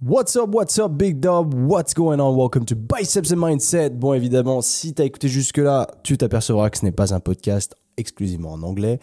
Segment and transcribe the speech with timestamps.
[0.00, 1.52] What's up, what's up, Big Dog?
[1.52, 2.36] What's going on?
[2.36, 3.98] Welcome to Biceps and Mindset.
[3.98, 8.52] Bon, évidemment, si t'as écouté jusque-là, tu t'apercevras que ce n'est pas un podcast exclusivement
[8.52, 9.00] en anglais.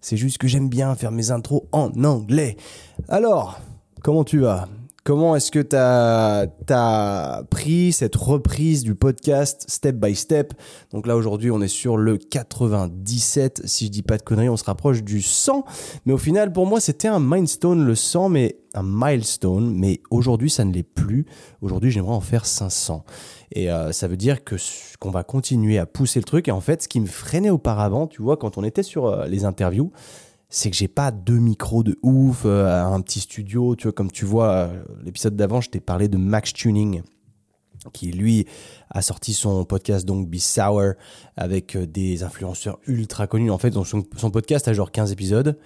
[0.00, 2.56] C'est juste que j'aime bien faire mes intros en anglais.
[3.08, 3.60] Alors,
[4.02, 4.66] comment tu vas?
[5.02, 10.52] Comment est-ce que tu as, pris cette reprise du podcast step by step?
[10.92, 14.58] Donc là aujourd'hui on est sur le 97, si je dis pas de conneries on
[14.58, 15.64] se rapproche du 100.
[16.04, 20.50] Mais au final pour moi c'était un milestone le 100, mais un milestone, mais aujourd'hui
[20.50, 21.24] ça ne l'est plus.
[21.62, 23.02] Aujourd'hui j'aimerais en faire 500.
[23.52, 24.56] Et euh, ça veut dire que
[24.98, 26.46] qu'on va continuer à pousser le truc.
[26.48, 29.26] Et en fait ce qui me freinait auparavant, tu vois, quand on était sur euh,
[29.26, 29.92] les interviews,
[30.50, 34.10] c'est que j'ai pas deux micros de ouf, euh, un petit studio, tu vois, comme
[34.10, 37.02] tu vois, euh, l'épisode d'avant, je t'ai parlé de Max Tuning,
[37.92, 38.46] qui lui
[38.90, 40.94] a sorti son podcast donc Be Sour
[41.36, 43.52] avec euh, des influenceurs ultra connus.
[43.52, 45.56] En fait, son, podcast a genre 15 épisodes,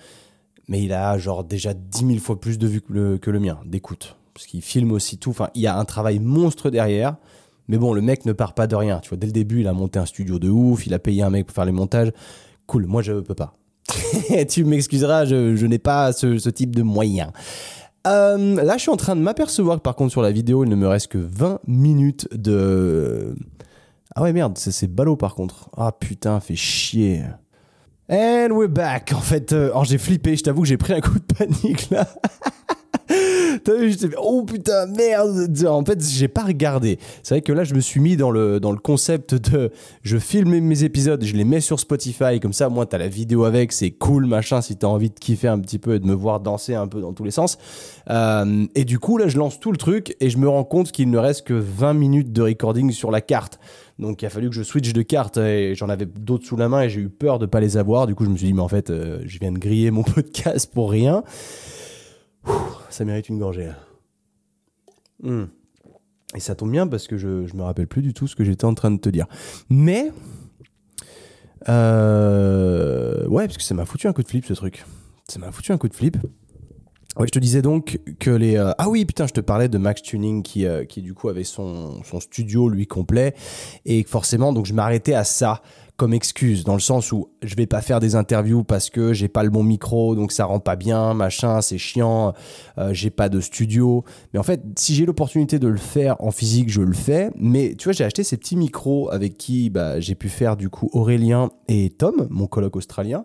[0.69, 3.41] mais il a genre déjà 10 000 fois plus de vues que le, que le
[3.41, 4.17] mien, d'écoute.
[4.35, 5.31] Parce qu'il filme aussi tout.
[5.31, 7.17] Enfin, il y a un travail monstre derrière.
[7.69, 9.01] Mais bon, le mec ne part pas de rien.
[9.01, 11.23] Tu vois, dès le début, il a monté un studio de ouf, il a payé
[11.23, 12.13] un mec pour faire les montages.
[12.67, 13.55] Cool, moi je peux pas.
[14.49, 17.31] tu m'excuseras, je, n'ai pas ce, type de moyens.
[18.07, 20.71] Euh, là, je suis en train de m'apercevoir que par contre, sur la vidéo, il
[20.71, 23.35] ne me reste que 20 minutes de.
[24.15, 25.71] Ah ouais, merde, c'est ballot par contre.
[25.77, 27.23] Ah putain, fait chier.
[28.11, 29.13] And we're back.
[29.15, 32.07] En fait, euh, j'ai flippé, je t'avoue que j'ai pris un coup de panique là.
[33.65, 35.49] T'as vu, j'étais oh putain, merde.
[35.67, 36.99] En fait, j'ai pas regardé.
[37.23, 39.71] C'est vrai que là, je me suis mis dans le, dans le concept de
[40.03, 43.45] je filme mes épisodes, je les mets sur Spotify, comme ça, moi, t'as la vidéo
[43.45, 46.13] avec, c'est cool, machin, si t'as envie de kiffer un petit peu et de me
[46.13, 47.57] voir danser un peu dans tous les sens.
[48.11, 50.93] Euh, et du coup, là, je lance tout le truc et je me rends compte
[50.93, 53.59] qu'il ne reste que 20 minutes de recording sur la carte.
[53.99, 56.69] Donc il a fallu que je switch de carte et j'en avais d'autres sous la
[56.69, 58.07] main et j'ai eu peur de pas les avoir.
[58.07, 60.03] Du coup, je me suis dit, mais en fait, euh, je viens de griller mon
[60.15, 61.23] podcast pour rien
[62.91, 63.71] ça mérite une gorgée.
[65.23, 65.45] Hmm.
[66.35, 68.45] Et ça tombe bien parce que je, ne me rappelle plus du tout ce que
[68.45, 69.27] j'étais en train de te dire.
[69.69, 70.11] Mais.
[71.69, 74.85] Euh, ouais, parce que ça m'a foutu un coup de flip ce truc.
[75.29, 76.19] Ça m'a foutu un coup de flip.
[77.17, 78.57] Ouais, je te disais donc que les.
[78.57, 81.29] Euh, ah oui, putain, je te parlais de Max Tuning qui, euh, qui du coup
[81.29, 83.35] avait son, son studio lui complet.
[83.85, 85.63] Et forcément, donc je m'arrêtais à ça
[85.97, 89.29] comme excuse, dans le sens où je vais pas faire des interviews parce que j'ai
[89.29, 92.35] pas le bon micro, donc ça rend pas bien, machin, c'est chiant,
[92.79, 94.05] euh, j'ai pas de studio.
[94.33, 97.31] Mais en fait, si j'ai l'opportunité de le faire en physique, je le fais.
[97.37, 100.69] Mais tu vois, j'ai acheté ces petits micros avec qui bah, j'ai pu faire du
[100.69, 103.25] coup Aurélien et Tom, mon colloque australien.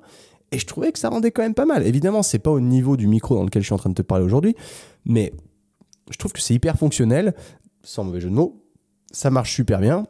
[0.51, 1.85] Et je trouvais que ça rendait quand même pas mal.
[1.87, 4.01] Évidemment, c'est pas au niveau du micro dans lequel je suis en train de te
[4.03, 4.55] parler aujourd'hui,
[5.05, 5.33] mais
[6.11, 7.33] je trouve que c'est hyper fonctionnel,
[7.83, 8.63] sans mauvais jeu de mots.
[9.11, 10.05] Ça marche super bien.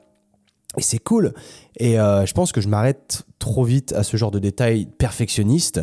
[0.78, 1.34] Et c'est cool.
[1.78, 5.82] Et euh, je pense que je m'arrête trop vite à ce genre de détails perfectionnistes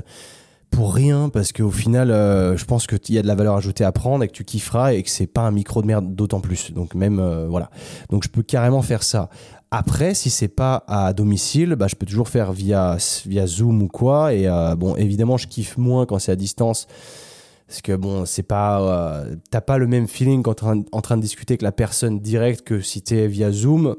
[0.71, 3.85] pour rien parce qu'au final, euh, je pense qu'il y a de la valeur ajoutée
[3.85, 6.41] à prendre et que tu kifferas et que c'est pas un micro de merde d'autant
[6.41, 6.73] plus.
[6.73, 7.71] Donc même euh, voilà.
[8.11, 9.29] Donc je peux carrément faire ça.
[9.73, 13.89] Après, si c'est pas à domicile, bah, je peux toujours faire via via Zoom ou
[13.89, 14.33] quoi.
[14.33, 16.87] Et bon, évidemment, je kiffe moins quand c'est à distance.
[17.67, 21.23] Parce que bon, c'est pas, t'as pas le même feeling tu es en train de
[21.23, 23.97] discuter avec la personne directe que si tu es via Zoom.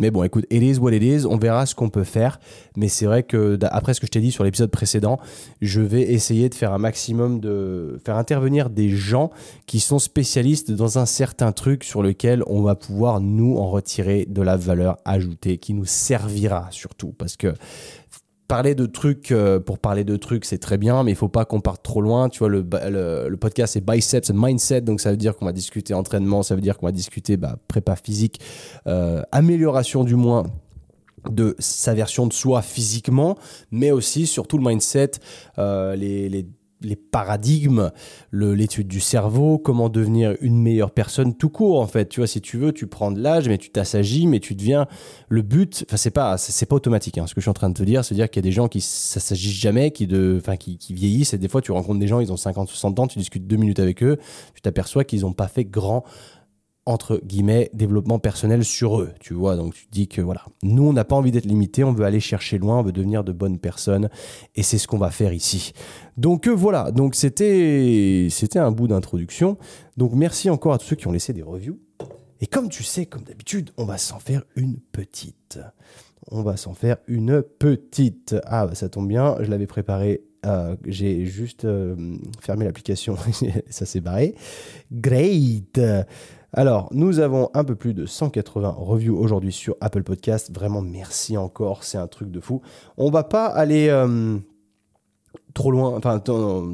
[0.00, 1.26] Mais bon, écoute, it is what it.
[1.26, 2.40] On verra ce qu'on peut faire.
[2.74, 5.20] Mais c'est vrai que, après ce que je t'ai dit sur l'épisode précédent,
[5.60, 9.30] je vais essayer de faire un maximum de faire intervenir des gens
[9.66, 14.26] qui sont spécialistes dans un certain truc sur lequel on va pouvoir nous en retirer
[14.26, 17.14] de la valeur ajoutée qui nous servira surtout.
[17.18, 17.52] Parce que
[18.50, 21.44] parler de trucs euh, pour parler de trucs, c'est très bien, mais il faut pas
[21.44, 22.28] qu'on parte trop loin.
[22.28, 22.66] Tu vois, le,
[23.28, 26.56] le, podcast c'est Biceps and Mindset, donc ça veut dire qu'on va discuter entraînement, ça
[26.56, 28.40] veut dire qu'on va discuter bah, prépa physique,
[28.88, 30.42] euh, amélioration du moins
[31.30, 33.38] de sa version de soi physiquement,
[33.70, 35.12] mais aussi surtout le mindset,
[35.58, 36.44] euh, les, les
[36.82, 37.90] les paradigmes,
[38.32, 42.08] l'étude du cerveau, comment devenir une meilleure personne tout court en fait.
[42.08, 44.86] Tu vois, si tu veux, tu prends de l'âge, mais tu t'assagis, mais tu deviens
[45.28, 45.84] le but.
[45.88, 47.18] Enfin, c'est pas c'est pas automatique.
[47.18, 47.26] Hein.
[47.26, 48.52] Ce que je suis en train de te dire, c'est dire qu'il y a des
[48.52, 51.34] gens qui s'assagissent jamais, qui de, enfin qui, qui, vieillissent.
[51.34, 53.56] Et des fois, tu rencontres des gens, ils ont 50, 60 ans, tu discutes deux
[53.56, 54.18] minutes avec eux,
[54.54, 56.04] tu t'aperçois qu'ils n'ont pas fait grand
[56.90, 59.56] entre guillemets, développement personnel sur eux, tu vois.
[59.56, 62.20] Donc tu dis que voilà, nous on n'a pas envie d'être limité, on veut aller
[62.20, 64.08] chercher loin, on veut devenir de bonnes personnes,
[64.56, 65.72] et c'est ce qu'on va faire ici.
[66.16, 69.56] Donc euh, voilà, donc c'était c'était un bout d'introduction.
[69.96, 71.78] Donc merci encore à tous ceux qui ont laissé des reviews.
[72.40, 75.60] Et comme tu sais, comme d'habitude, on va s'en faire une petite.
[76.30, 78.36] On va s'en faire une petite.
[78.44, 83.14] Ah, bah, ça tombe bien, je l'avais préparé euh, j'ai juste euh, fermé l'application,
[83.70, 84.34] ça s'est barré.
[84.90, 85.78] Great
[86.52, 90.52] alors, nous avons un peu plus de 180 reviews aujourd'hui sur Apple Podcast.
[90.52, 92.60] Vraiment, merci encore, c'est un truc de fou.
[92.96, 93.88] On va pas aller...
[93.88, 94.38] Euh,
[95.54, 96.22] trop loin, enfin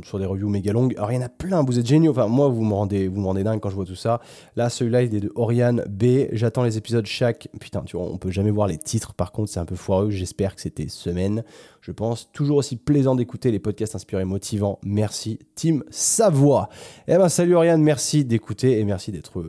[0.04, 0.94] sur des reviews méga longues.
[0.96, 2.10] Alors il y en a plein, vous êtes géniaux.
[2.10, 4.20] Enfin moi vous me rendez, vous me rendez dingue quand je vois tout ça.
[4.54, 6.28] Là celui-là il est de Oriane B.
[6.32, 7.48] J'attends les épisodes chaque.
[7.60, 9.14] Putain tu vois on peut jamais voir les titres.
[9.14, 10.10] Par contre c'est un peu foireux.
[10.10, 11.44] J'espère que c'était semaine.
[11.80, 14.78] Je pense toujours aussi plaisant d'écouter les podcasts inspirés motivants.
[14.82, 16.68] Merci Team Savoie.
[17.08, 19.42] Eh ben salut Oriane, merci d'écouter et merci d'être.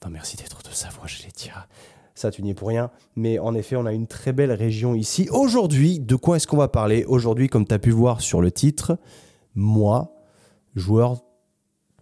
[0.00, 1.50] Enfin merci d'être de Savoie je l'ai dit
[2.18, 2.90] ça tu n'y es pour rien.
[3.16, 5.28] Mais en effet, on a une très belle région ici.
[5.30, 8.50] Aujourd'hui, de quoi est-ce qu'on va parler Aujourd'hui, comme tu as pu voir sur le
[8.50, 8.98] titre,
[9.54, 10.14] moi,
[10.74, 11.22] joueur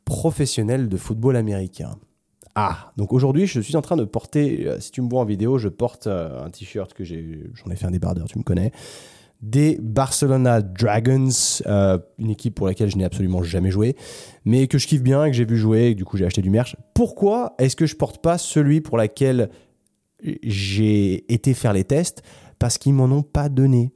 [0.04, 1.96] professionnel de football américain.
[2.54, 5.24] Ah, donc aujourd'hui, je suis en train de porter, euh, si tu me vois en
[5.26, 8.44] vidéo, je porte euh, un t-shirt que j'ai, j'en ai fait un débardeur, tu me
[8.44, 8.72] connais,
[9.42, 11.28] des Barcelona Dragons,
[11.66, 13.94] euh, une équipe pour laquelle je n'ai absolument jamais joué,
[14.46, 16.48] mais que je kiffe bien, que j'ai vu jouer, et du coup j'ai acheté du
[16.48, 16.76] merch.
[16.94, 19.50] Pourquoi est-ce que je porte pas celui pour laquelle
[20.22, 22.22] j'ai été faire les tests
[22.58, 23.92] parce qu'ils m'en ont pas donné.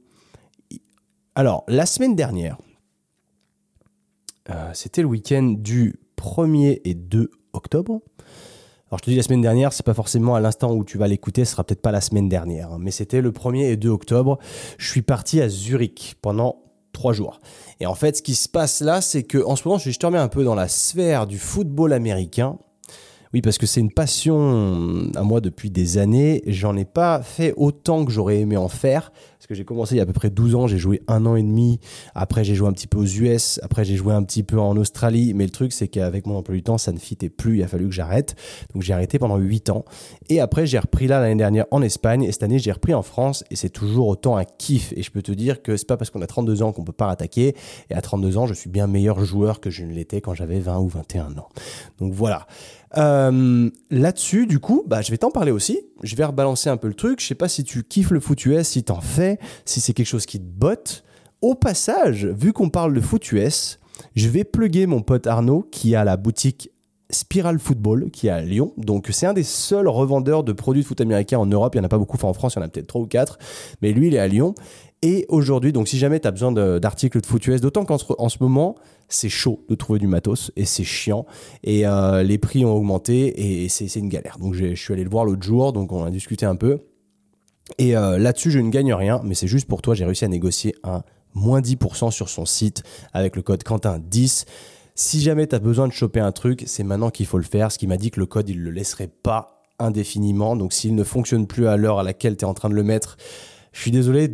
[1.35, 2.57] Alors, la semaine dernière,
[4.49, 8.01] euh, c'était le week-end du 1er et 2 octobre.
[8.89, 11.07] Alors, je te dis la semaine dernière, c'est pas forcément à l'instant où tu vas
[11.07, 13.89] l'écouter, ce sera peut-être pas la semaine dernière, hein, mais c'était le 1er et 2
[13.89, 14.37] octobre.
[14.77, 17.39] Je suis parti à Zurich pendant trois jours.
[17.79, 20.05] Et en fait, ce qui se passe là, c'est que en ce moment, je te
[20.05, 22.59] remets un peu dans la sphère du football américain.
[23.33, 26.43] Oui, parce que c'est une passion à moi depuis des années.
[26.47, 29.13] J'en ai pas fait autant que j'aurais aimé en faire.
[29.37, 31.25] Parce que j'ai commencé il y a à peu près 12 ans, j'ai joué un
[31.25, 31.79] an et demi.
[32.13, 33.59] Après, j'ai joué un petit peu aux US.
[33.63, 35.33] Après, j'ai joué un petit peu en Australie.
[35.33, 37.57] Mais le truc, c'est qu'avec mon emploi du temps, ça ne fitait plus.
[37.57, 38.35] Il a fallu que j'arrête.
[38.73, 39.85] Donc, j'ai arrêté pendant 8 ans.
[40.29, 42.23] Et après, j'ai repris là l'année dernière en Espagne.
[42.23, 43.45] Et cette année, j'ai repris en France.
[43.49, 44.93] Et c'est toujours autant un kiff.
[44.95, 46.91] Et je peux te dire que c'est pas parce qu'on a 32 ans qu'on peut
[46.91, 47.55] pas attaquer.
[47.89, 50.59] Et à 32 ans, je suis bien meilleur joueur que je ne l'étais quand j'avais
[50.59, 51.49] 20 ou 21 ans.
[51.97, 52.45] Donc voilà.
[52.97, 55.79] Euh, là-dessus, du coup, bah, je vais t'en parler aussi.
[56.03, 57.21] Je vais rebalancer un peu le truc.
[57.21, 60.07] Je sais pas si tu kiffes le foot US, si t'en fais, si c'est quelque
[60.07, 61.03] chose qui te botte.
[61.41, 63.79] Au passage, vu qu'on parle de foot US,
[64.15, 66.71] je vais pluguer mon pote Arnaud qui a la boutique
[67.09, 68.73] Spiral Football qui est à Lyon.
[68.77, 71.75] Donc c'est un des seuls revendeurs de produits de foot américain en Europe.
[71.75, 72.17] Il n'y en a pas beaucoup.
[72.23, 73.37] En France, il y en a peut-être trois ou quatre.
[73.81, 74.55] Mais lui, il est à Lyon.
[75.01, 77.97] Et aujourd'hui, donc si jamais tu as besoin d'articles de, foot US, d'autant qu'en
[78.29, 78.75] ce moment,
[79.13, 81.25] c'est chaud de trouver du matos et c'est chiant.
[81.63, 84.37] Et euh, les prix ont augmenté et c'est une galère.
[84.39, 86.79] Donc je suis allé le voir l'autre jour, donc on a discuté un peu.
[87.77, 90.27] Et euh, là-dessus, je ne gagne rien, mais c'est juste pour toi, j'ai réussi à
[90.27, 91.03] négocier un
[91.33, 94.45] moins 10% sur son site avec le code Quentin10.
[94.95, 97.71] Si jamais tu as besoin de choper un truc, c'est maintenant qu'il faut le faire.
[97.71, 100.55] Ce qui m'a dit que le code, il ne le laisserait pas indéfiniment.
[100.55, 102.83] Donc s'il ne fonctionne plus à l'heure à laquelle tu es en train de le
[102.83, 103.17] mettre,
[103.71, 104.29] je suis désolé,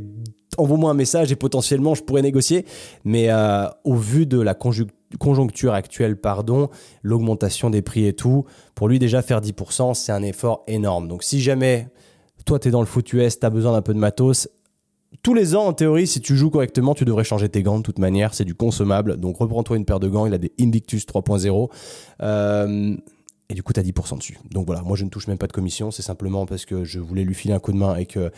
[0.58, 2.66] envoie-moi un message et potentiellement je pourrais négocier.
[3.04, 6.70] Mais euh, au vu de la conjoncture actuelle, pardon,
[7.04, 8.46] l'augmentation des prix et tout,
[8.76, 11.08] pour lui déjà faire 10%, c'est un effort énorme.
[11.08, 11.88] Donc si jamais
[12.46, 14.48] toi tu es dans le foot US, tu as besoin d'un peu de matos,
[15.24, 17.84] tous les ans, en théorie, si tu joues correctement, tu devrais changer tes gants de
[17.84, 18.34] toute manière.
[18.34, 19.18] C'est du consommable.
[19.18, 20.26] Donc reprends-toi une paire de gants.
[20.26, 21.70] Il a des Invictus 3.0.
[22.22, 22.96] Euh,
[23.50, 24.38] et du coup, tu as 10% dessus.
[24.52, 25.92] Donc voilà, moi je ne touche même pas de commission.
[25.92, 28.32] C'est simplement parce que je voulais lui filer un coup de main et que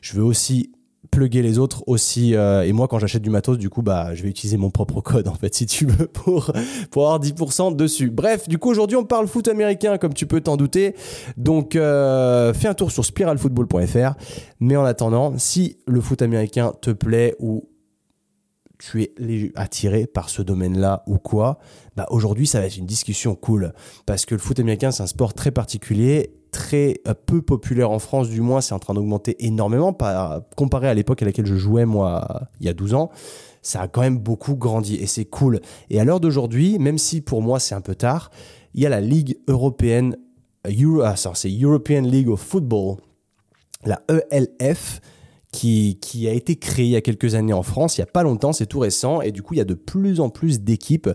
[0.00, 0.72] je veux aussi
[1.10, 2.34] plugger les autres aussi.
[2.34, 5.00] Euh, et moi, quand j'achète du matos, du coup, bah, je vais utiliser mon propre
[5.00, 6.52] code, en fait, si tu veux, pour,
[6.90, 8.10] pour avoir 10% dessus.
[8.10, 10.94] Bref, du coup, aujourd'hui, on parle foot américain, comme tu peux t'en douter.
[11.36, 14.14] Donc, euh, fais un tour sur spiralfootball.fr.
[14.60, 17.68] Mais en attendant, si le foot américain te plaît ou
[18.78, 21.58] tu es attiré par ce domaine-là ou quoi,
[21.96, 23.72] bah aujourd'hui ça va être une discussion cool
[24.04, 27.98] parce que le foot américain c'est un sport très particulier, très euh, peu populaire en
[27.98, 31.54] France du moins, c'est en train d'augmenter énormément par, comparé à l'époque à laquelle je
[31.54, 33.10] jouais moi il y a 12 ans.
[33.60, 35.60] Ça a quand même beaucoup grandi et c'est cool.
[35.90, 38.30] Et à l'heure d'aujourd'hui, même si pour moi c'est un peu tard,
[38.72, 40.16] il y a la Ligue européenne,
[40.66, 42.96] Euro, ah, c'est European League of Football,
[43.84, 45.00] la ELF,
[45.52, 48.10] qui, qui, a été créé il y a quelques années en France, il n'y a
[48.10, 50.60] pas longtemps, c'est tout récent, et du coup il y a de plus en plus
[50.60, 51.08] d'équipes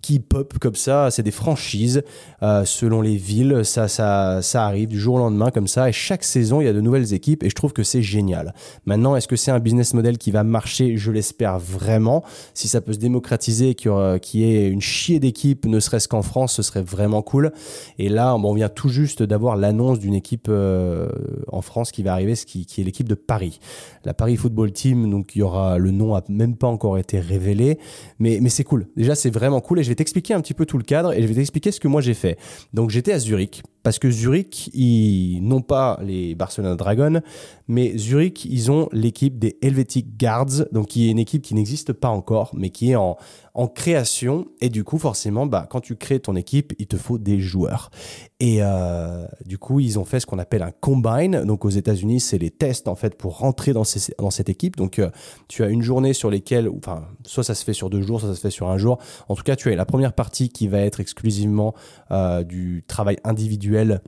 [0.00, 1.10] qui pop comme ça.
[1.10, 2.02] C'est des franchises
[2.42, 3.64] euh, selon les villes.
[3.64, 5.88] Ça, ça, ça arrive du jour au lendemain comme ça.
[5.88, 8.54] Et chaque saison, il y a de nouvelles équipes et je trouve que c'est génial.
[8.86, 10.96] Maintenant, est-ce que c'est un business model qui va marcher?
[10.96, 12.24] Je l'espère vraiment.
[12.54, 13.90] Si ça peut se démocratiser, qu'il
[14.34, 17.52] y, ait une chier d'équipes, ne serait-ce qu'en France, ce serait vraiment cool.
[17.98, 21.08] Et là, on vient tout juste d'avoir l'annonce d'une équipe euh,
[21.48, 23.60] en France qui va arriver, ce qui, qui est l'équipe de Paris.
[24.04, 27.20] La Paris Football Team, donc il y aura le nom a même pas encore été
[27.20, 27.78] révélé,
[28.18, 28.86] mais, mais c'est cool.
[28.96, 31.22] Déjà, c'est vraiment cool et je vais t'expliquer un petit peu tout le cadre et
[31.22, 32.38] je vais t'expliquer ce que moi j'ai fait.
[32.74, 37.22] Donc j'étais à Zurich parce que Zurich, ils n'ont pas les Barcelona Dragons,
[37.68, 41.94] mais Zurich, ils ont l'équipe des Helvetic Guards, donc qui est une équipe qui n'existe
[41.94, 43.16] pas encore, mais qui est en,
[43.58, 44.46] en création.
[44.60, 47.90] Et du coup, forcément, bah, quand tu crées ton équipe, il te faut des joueurs.
[48.38, 51.42] Et euh, du coup, ils ont fait ce qu'on appelle un combine.
[51.44, 54.76] Donc aux États-Unis, c'est les tests en fait pour rentrer dans, cette équipe.
[54.76, 55.10] Donc euh,
[55.48, 58.28] tu as une journée sur lesquelles, enfin, soit ça se fait sur deux jours, soit
[58.28, 58.98] ça se fait sur un jour.
[59.28, 61.74] En tout cas, tu as la première partie qui va être exclusivement
[62.12, 64.00] euh, du travail individuel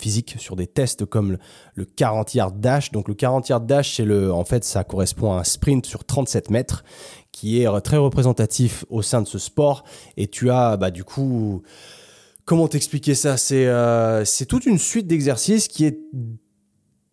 [0.00, 1.38] physique sur des tests comme
[1.76, 2.90] le, 40 yard dash.
[2.90, 6.04] Donc le 40 yard dash, c'est le, en fait, ça correspond à un sprint sur
[6.04, 6.82] 37 mètres
[7.34, 9.82] qui est très représentatif au sein de ce sport.
[10.16, 11.62] Et tu as, bah, du coup,
[12.44, 13.36] comment t'expliquer ça?
[13.36, 15.98] C'est euh, c'est toute une suite d'exercices qui est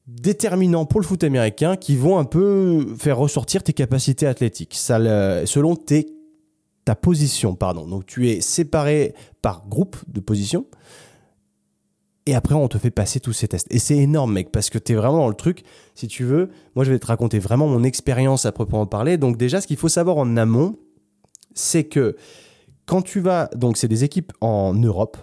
[0.05, 4.99] déterminant pour le foot américain qui vont un peu faire ressortir tes capacités athlétiques ça,
[5.45, 5.75] selon
[6.85, 7.55] ta position.
[7.55, 7.87] Pardon.
[7.87, 10.67] Donc tu es séparé par groupe de position
[12.31, 13.67] et après, on te fait passer tous ces tests.
[13.71, 15.65] Et c'est énorme, mec, parce que tu es vraiment dans le truc.
[15.95, 19.17] Si tu veux, moi, je vais te raconter vraiment mon expérience à proprement parler.
[19.17, 20.79] Donc, déjà, ce qu'il faut savoir en amont,
[21.55, 22.15] c'est que
[22.85, 23.49] quand tu vas.
[23.53, 25.17] Donc, c'est des équipes en Europe.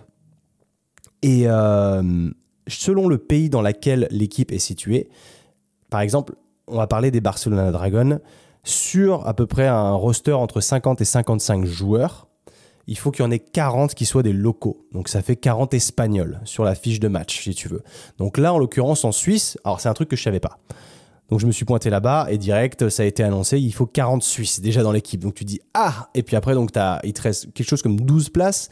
[1.23, 2.31] Et euh,
[2.67, 5.09] selon le pays dans lequel l'équipe est située,
[5.89, 6.35] par exemple,
[6.67, 8.21] on va parler des Barcelona Dragons,
[8.65, 12.28] sur à peu près un roster entre 50 et 55 joueurs
[12.89, 14.87] il faut qu'il y en ait 40 qui soient des locaux.
[14.93, 17.83] Donc ça fait 40 espagnols sur la fiche de match, si tu veux.
[18.17, 20.59] Donc là, en l'occurrence, en Suisse, alors c'est un truc que je savais pas.
[21.29, 24.23] Donc je me suis pointé là-bas et direct, ça a été annoncé, il faut 40
[24.23, 25.21] Suisses déjà dans l'équipe.
[25.21, 26.71] Donc tu dis ah Et puis après, donc
[27.05, 28.71] il te reste quelque chose comme 12 places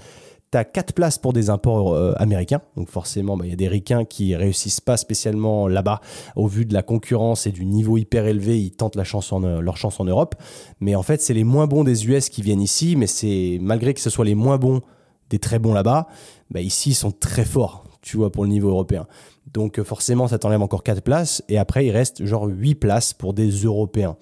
[0.57, 2.61] as 4 places pour des imports euh, américains.
[2.77, 6.01] Donc forcément, bah, il y a des ricains qui réussissent pas spécialement là-bas.
[6.35, 9.43] Au vu de la concurrence et du niveau hyper élevé, ils tentent la chance en,
[9.45, 10.35] euh, leur chance en Europe.
[10.81, 12.97] Mais en fait, c'est les moins bons des US qui viennent ici.
[12.97, 14.83] Mais c'est malgré que ce soit les moins bons
[15.31, 16.07] des très bons là-bas,
[16.51, 19.07] bah, ici, ils sont très forts, tu vois, pour le niveau européen.
[19.53, 21.43] Donc euh, forcément, ça t'enlève encore 4 places.
[21.49, 24.17] Et après, il reste genre 8 places pour des Européens.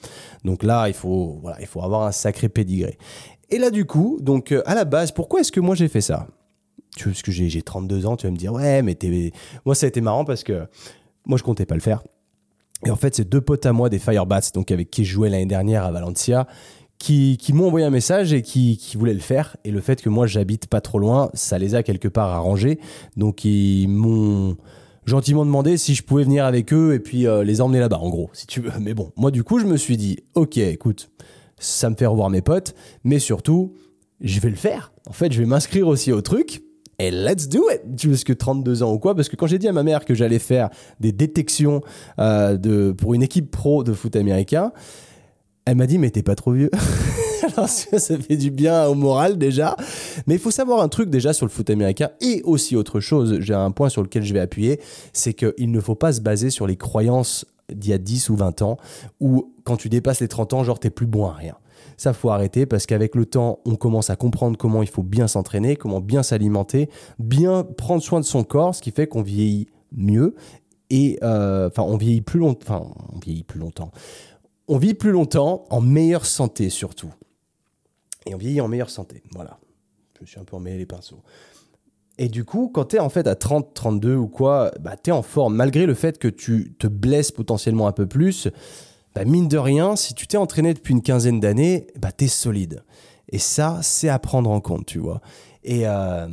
[0.44, 2.98] Donc là, il faut, voilà, il faut avoir un sacré pédigré.
[3.54, 6.00] Et là, du coup, donc euh, à la base, pourquoi est-ce que moi j'ai fait
[6.00, 6.26] ça?
[6.96, 8.98] Tu, Parce que j'ai 32 ans, tu vas me dire, ouais, mais
[9.64, 10.66] moi ça a été marrant parce que
[11.24, 12.02] moi je comptais pas le faire.
[12.84, 15.30] Et en fait, c'est deux potes à moi des Firebats, donc avec qui je jouais
[15.30, 16.48] l'année dernière à Valencia,
[16.98, 19.56] qui, m'ont envoyé un message et qui, voulaient le faire.
[19.62, 22.80] Et le fait que moi j'habite pas trop loin, ça les a quelque part arrangés.
[23.16, 24.56] Donc ils m'ont
[25.06, 28.10] gentiment demandé si je pouvais venir avec eux et puis euh, les emmener là-bas, en
[28.10, 28.72] gros, si tu veux.
[28.80, 31.08] Mais bon, moi du coup, je me suis dit, ok, écoute,
[31.64, 33.74] ça me fait revoir mes potes, mais surtout,
[34.20, 34.92] je vais le faire.
[35.08, 36.62] En fait, je vais m'inscrire aussi au truc.
[36.98, 39.66] Et let's do it Tu que 32 ans ou quoi Parce que quand j'ai dit
[39.66, 41.80] à ma mère que j'allais faire des détections
[42.20, 44.72] euh, de, pour une équipe pro de foot américain,
[45.64, 46.70] elle m'a dit mais t'es pas trop vieux.
[47.56, 49.76] Alors ça fait du bien au moral déjà.
[50.26, 53.38] Mais il faut savoir un truc déjà sur le foot américain et aussi autre chose.
[53.40, 54.80] J'ai un point sur lequel je vais appuyer,
[55.12, 58.36] c'est qu'il ne faut pas se baser sur les croyances d'il y a 10 ou
[58.36, 58.76] 20 ans,
[59.20, 61.56] où quand tu dépasses les 30 ans, genre t'es plus bon à rien.
[61.96, 65.28] Ça, faut arrêter parce qu'avec le temps, on commence à comprendre comment il faut bien
[65.28, 69.68] s'entraîner, comment bien s'alimenter, bien prendre soin de son corps, ce qui fait qu'on vieillit
[69.92, 70.34] mieux
[70.90, 72.60] et euh, enfin on vieillit plus longtemps.
[72.62, 73.92] Enfin, on vieillit plus longtemps.
[74.68, 77.12] On vit plus longtemps en meilleure santé surtout.
[78.26, 79.22] Et on vieillit en meilleure santé.
[79.32, 79.58] Voilà.
[80.16, 81.20] Je me suis un peu emmêlé les pinceaux.
[82.18, 85.10] Et du coup, quand tu es en fait à 30, 32 ou quoi, bah, tu
[85.10, 85.56] es en forme.
[85.56, 88.48] Malgré le fait que tu te blesses potentiellement un peu plus,
[89.14, 92.28] bah, mine de rien, si tu t'es entraîné depuis une quinzaine d'années, bah, tu es
[92.28, 92.84] solide.
[93.30, 95.20] Et ça, c'est à prendre en compte, tu vois.
[95.64, 96.28] Et euh,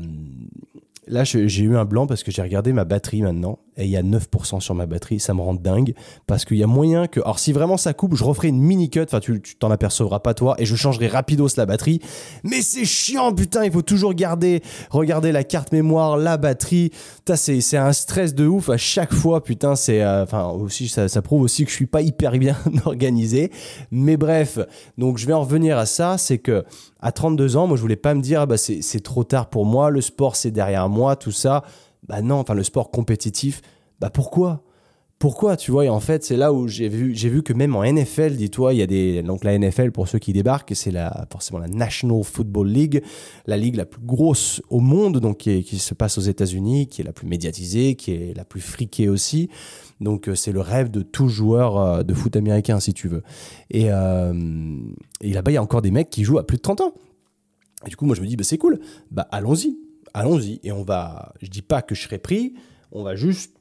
[1.12, 3.98] là, j'ai eu un blanc parce que j'ai regardé ma batterie maintenant et il y
[3.98, 5.20] a 9% sur ma batterie.
[5.20, 5.94] Ça me rend dingue
[6.26, 7.20] parce qu'il y a moyen que.
[7.20, 9.02] Alors, si vraiment ça coupe, je referai une mini cut.
[9.02, 12.02] Enfin, tu t'en apercevras pas toi et je changerai rapidos la batterie.
[12.44, 13.66] Mais c'est chiant, putain.
[13.66, 16.92] Il faut toujours garder, regarder la carte mémoire, la batterie.
[17.36, 19.76] C'est un stress de ouf à chaque fois, putain.
[19.76, 20.02] C'est.
[20.02, 23.52] Euh, aussi, ça, ça, prouve aussi que je suis pas hyper bien organisé.
[23.92, 24.60] Mais bref,
[24.98, 26.18] donc je vais en revenir à ça.
[26.18, 26.64] C'est que
[27.02, 29.66] à 32 ans, moi, je voulais pas me dire, ah bah, c'est trop tard pour
[29.66, 29.90] moi.
[29.90, 31.64] Le sport, c'est derrière moi, tout ça.
[32.08, 33.62] Bah non, enfin le sport compétitif,
[34.00, 34.64] bah pourquoi?
[35.20, 35.86] Pourquoi tu vois?
[35.86, 38.82] Et en fait c'est là où j'ai vu que même en NFL dis-toi il y
[38.82, 40.92] a des donc la NFL pour ceux qui débarquent c'est
[41.32, 43.04] forcément la National Football League
[43.46, 47.02] la ligue la plus grosse au monde donc qui, qui se passe aux États-Unis qui
[47.02, 49.52] est la plus médiatisée qui est la plus friquée aussi
[50.02, 53.24] donc euh, c'est le rêve de tout joueur euh, de foot américain si tu veux.
[53.70, 54.34] Et, euh,
[55.22, 56.94] et là-bas il y a encore des mecs qui jouent à plus de 30 ans.
[57.86, 58.80] Et du coup moi je me dis bah c'est cool.
[59.12, 59.78] Bah allons-y.
[60.14, 60.60] Allons-y.
[60.64, 62.56] Et on va, je dis pas que je serai pris,
[62.92, 63.56] on va juste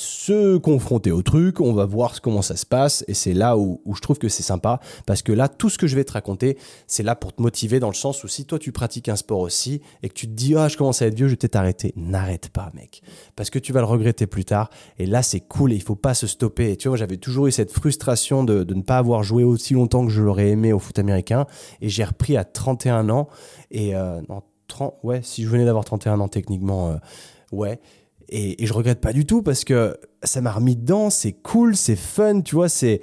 [0.00, 3.82] se confronter au truc, on va voir comment ça se passe, et c'est là où,
[3.94, 6.56] je trouve que c'est sympa, parce que là, tout ce que je vais te raconter,
[6.86, 9.40] c'est là pour te motiver dans le sens où si toi tu pratiques un sport
[9.40, 11.92] aussi, et que tu te dis, ah, je commence à être vieux, je vais peut-être.
[11.96, 13.02] N'arrête pas, mec,
[13.36, 15.96] parce que tu vas le regretter plus tard, et là, c'est cool, et il faut
[15.96, 16.72] pas se stopper.
[16.72, 20.06] Et tu vois, j'avais toujours eu cette frustration de, ne pas avoir joué aussi longtemps
[20.06, 21.46] que je l'aurais aimé au foot américain,
[21.82, 23.28] et j'ai repris à 31 ans,
[23.70, 26.96] et euh, non, 30, ouais, si je venais d'avoir 31 ans techniquement, euh,
[27.52, 27.80] ouais,
[28.30, 31.96] et, je regrette pas du tout parce que ça m'a remis dedans, c'est cool, c'est
[31.96, 33.00] fun, tu vois, c'est.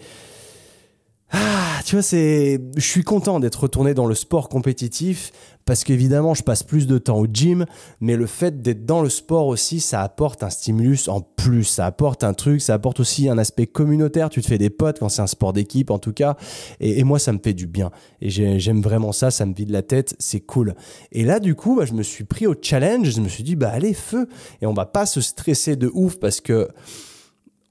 [1.32, 2.60] Ah, tu vois, c'est.
[2.76, 5.32] Je suis content d'être retourné dans le sport compétitif
[5.66, 7.66] parce qu'évidemment, je passe plus de temps au gym,
[8.00, 11.86] mais le fait d'être dans le sport aussi, ça apporte un stimulus en plus, ça
[11.86, 14.30] apporte un truc, ça apporte aussi un aspect communautaire.
[14.30, 16.38] Tu te fais des potes quand c'est un sport d'équipe, en tout cas.
[16.80, 17.92] Et, moi, ça me fait du bien.
[18.22, 20.76] Et j'aime vraiment ça, ça me vide la tête, c'est cool.
[21.12, 23.58] Et là, du coup, bah, je me suis pris au challenge, je me suis dit,
[23.58, 24.30] bah allez, feu.
[24.62, 26.70] Et on va pas se stresser de ouf parce que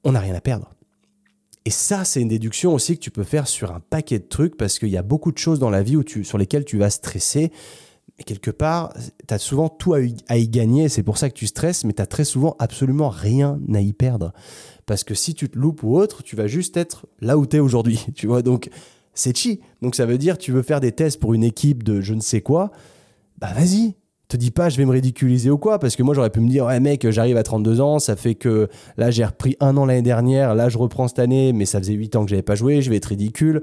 [0.04, 0.75] on n'a rien à perdre.
[1.66, 4.56] Et ça, c'est une déduction aussi que tu peux faire sur un paquet de trucs
[4.56, 6.78] parce qu'il y a beaucoup de choses dans la vie où tu, sur lesquelles tu
[6.78, 7.50] vas stresser.
[8.16, 8.94] Mais quelque part,
[9.26, 12.00] tu as souvent tout à y, gagner, c'est pour ça que tu stresses, mais tu
[12.00, 14.32] as très souvent absolument rien à y perdre.
[14.86, 17.56] Parce que si tu te loupes ou autre, tu vas juste être là où tu
[17.56, 18.06] es aujourd'hui.
[18.14, 18.70] Tu vois, donc
[19.12, 19.58] c'est chi.
[19.82, 22.20] Donc ça veut dire, tu veux faire des tests pour une équipe de je ne
[22.20, 22.70] sais quoi,
[23.38, 23.96] bah vas-y,
[24.28, 26.48] te dis pas je vais me ridiculiser ou quoi parce que moi j'aurais pu me
[26.48, 29.86] dire ouais mec j'arrive à 32 ans ça fait que là j'ai repris un an
[29.86, 32.56] l'année dernière là je reprends cette année mais ça faisait 8 ans que j'avais pas
[32.56, 33.62] joué je vais être ridicule.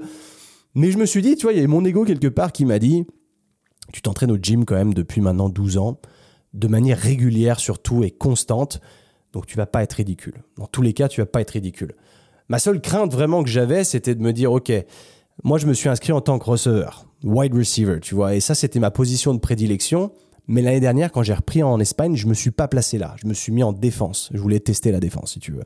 [0.74, 2.64] Mais je me suis dit tu vois il y avait mon ego quelque part qui
[2.64, 3.04] m'a dit
[3.92, 6.00] tu t'entraînes au gym quand même depuis maintenant 12 ans
[6.54, 8.80] de manière régulière surtout et constante
[9.32, 10.42] donc tu vas pas être ridicule.
[10.56, 11.94] Dans tous les cas tu vas pas être ridicule.
[12.48, 14.72] Ma seule crainte vraiment que j'avais c'était de me dire ok
[15.42, 18.54] moi je me suis inscrit en tant que receveur wide receiver tu vois et ça
[18.54, 20.12] c'était ma position de prédilection
[20.46, 23.14] mais l'année dernière, quand j'ai repris en Espagne, je me suis pas placé là.
[23.20, 24.30] Je me suis mis en défense.
[24.32, 25.64] Je voulais tester la défense, si tu veux.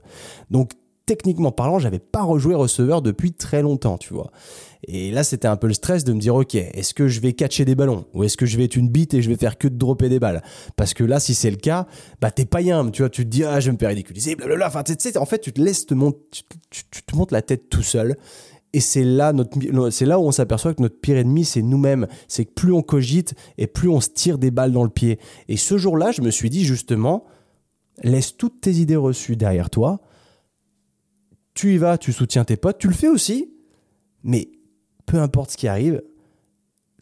[0.50, 0.72] Donc,
[1.06, 4.30] techniquement parlant, j'avais pas rejoué receveur depuis très longtemps, tu vois.
[4.86, 7.32] Et là, c'était un peu le stress de me dire, OK, est-ce que je vais
[7.32, 9.58] catcher des ballons ou est-ce que je vais être une bite et je vais faire
[9.58, 10.42] que de dropper des balles?
[10.76, 11.86] Parce que là, si c'est le cas,
[12.20, 14.68] bah t'es yam, tu vois, tu te dis, ah, je vais me faire ridiculiser, blablabla.
[14.68, 16.20] Enfin, tu en fait, tu te laisses te monter,
[16.70, 18.16] tu te montes la tête tout seul
[18.72, 22.06] et c'est là, notre, c'est là où on s'aperçoit que notre pire ennemi, c'est nous-mêmes.
[22.28, 25.18] C'est que plus on cogite et plus on se tire des balles dans le pied.
[25.48, 27.24] Et ce jour-là, je me suis dit justement,
[28.02, 30.00] laisse toutes tes idées reçues derrière toi.
[31.54, 33.54] Tu y vas, tu soutiens tes potes, tu le fais aussi.
[34.22, 34.50] Mais
[35.06, 36.02] peu importe ce qui arrive,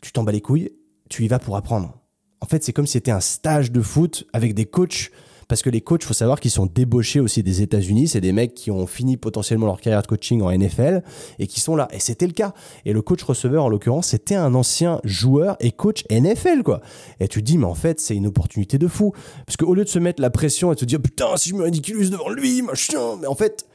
[0.01, 0.71] tu t'en bats les couilles,
[1.09, 2.01] tu y vas pour apprendre.
[2.41, 5.11] En fait, c'est comme si c'était un stage de foot avec des coachs
[5.49, 8.09] parce que les coachs, faut savoir qu'ils sont débauchés aussi des États-Unis.
[8.09, 11.03] C'est des mecs qui ont fini potentiellement leur carrière de coaching en NFL
[11.39, 11.89] et qui sont là.
[11.93, 12.53] Et c'était le cas.
[12.85, 16.81] Et le coach receveur, en l'occurrence, c'était un ancien joueur et coach NFL, quoi.
[17.21, 19.13] Et tu te dis, mais en fait, c'est une opportunité de fou.
[19.47, 21.55] Parce qu'au lieu de se mettre la pression et de te dire, putain, si je
[21.55, 23.67] me ridiculise devant lui, machin, mais en fait,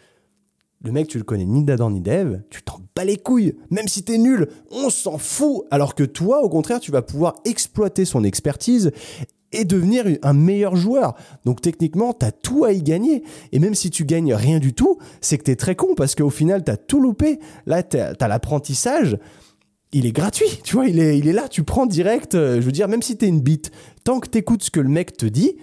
[0.83, 3.55] le mec, tu le connais ni d'Adam ni d'Eve, tu t'en bats les couilles.
[3.69, 5.63] Même si t'es nul, on s'en fout.
[5.69, 8.91] Alors que toi, au contraire, tu vas pouvoir exploiter son expertise
[9.51, 11.15] et devenir un meilleur joueur.
[11.45, 13.23] Donc techniquement, tu as tout à y gagner.
[13.51, 16.15] Et même si tu gagnes rien du tout, c'est que tu es très con parce
[16.15, 17.39] qu'au final, tu as tout loupé.
[17.65, 19.17] Là, tu as, l'apprentissage.
[19.93, 22.35] Il est gratuit, tu vois, il est, il est là, tu prends direct.
[22.35, 23.71] Euh, je veux dire, même si tu es une bite,
[24.05, 25.57] tant que tu écoutes ce que le mec te dit,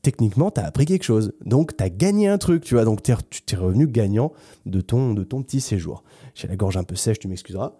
[0.00, 1.34] techniquement, tu as appris quelque chose.
[1.44, 2.86] Donc, tu as gagné un truc, tu vois.
[2.86, 4.32] Donc, tu es revenu gagnant
[4.64, 6.02] de ton, de ton petit séjour.
[6.34, 7.74] J'ai la gorge un peu sèche, tu m'excuseras.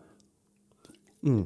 [1.22, 1.44] Hmm.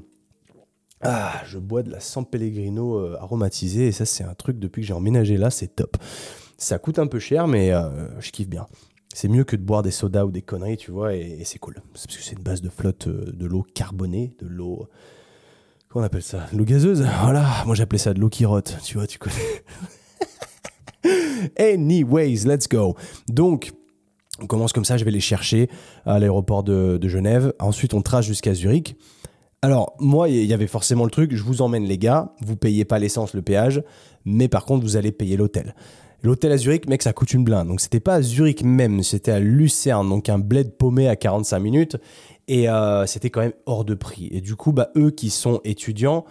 [1.02, 4.82] Ah, je bois de la San Pellegrino euh, aromatisée et ça c'est un truc depuis
[4.82, 5.96] que j'ai emménagé là, c'est top.
[6.56, 8.66] Ça coûte un peu cher mais euh, je kiffe bien.
[9.12, 11.74] C'est mieux que de boire des sodas ou des conneries, tu vois, et, c'est cool.
[11.92, 14.88] parce que c'est une base de flotte euh, de l'eau carbonée, de l'eau...
[15.88, 18.96] Comment on appelle ça L'eau gazeuse Voilà, moi j'appelais ça de l'eau qui rote, tu
[18.96, 19.64] vois, tu connais.
[21.58, 22.96] Anyways, let's go.
[23.28, 23.72] Donc,
[24.40, 25.68] on commence comme ça, je vais les chercher
[26.06, 27.52] à l'aéroport de, de Genève.
[27.58, 28.96] Ensuite, on trace jusqu'à Zurich.
[29.64, 32.84] Alors, moi, il y avait forcément le truc, je vous emmène les gars, vous payez
[32.84, 33.84] pas l'essence, le péage,
[34.24, 35.76] mais par contre, vous allez payer l'hôtel.
[36.24, 37.68] L'hôtel à Zurich, mec, ça coûte une blinde.
[37.68, 41.60] Donc, c'était pas à Zurich même, c'était à Lucerne, donc un bled paumé à 45
[41.60, 41.96] minutes.
[42.48, 44.28] Et euh, c'était quand même hors de prix.
[44.32, 46.24] Et du coup, bah, eux qui sont étudiants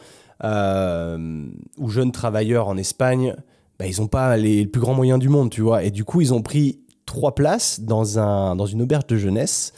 [0.44, 3.36] euh, ou jeunes travailleurs en Espagne,
[3.80, 5.84] bah, ils ont pas les, plus grands moyens du monde, tu vois.
[5.84, 9.72] Et du coup, ils ont pris trois places dans, un, dans une auberge de jeunesse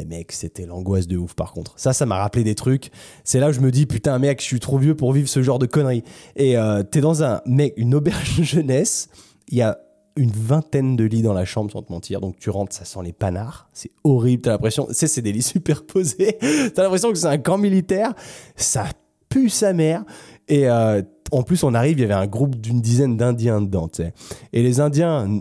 [0.00, 1.74] eh, mec, c'était l'angoisse de ouf par contre.
[1.76, 2.90] Ça, ça m'a rappelé des trucs.
[3.24, 5.42] C'est là où je me dis, putain, mec, je suis trop vieux pour vivre ce
[5.42, 6.04] genre de conneries.
[6.36, 9.08] Et euh, t'es dans un, mec, une auberge jeunesse.
[9.48, 9.78] Il y a
[10.16, 12.20] une vingtaine de lits dans la chambre, sans te mentir.
[12.20, 13.68] Donc tu rentres, ça sent les panards.
[13.72, 14.42] C'est horrible.
[14.42, 16.38] T'as l'impression, tu sais, c'est des lits superposés.
[16.74, 18.14] T'as l'impression que c'est un camp militaire.
[18.56, 18.86] Ça
[19.28, 20.04] pue sa mère.
[20.48, 23.88] Et euh, en plus, on arrive, il y avait un groupe d'une dizaine d'Indiens dedans,
[23.88, 24.14] tu sais.
[24.52, 25.40] Et les Indiens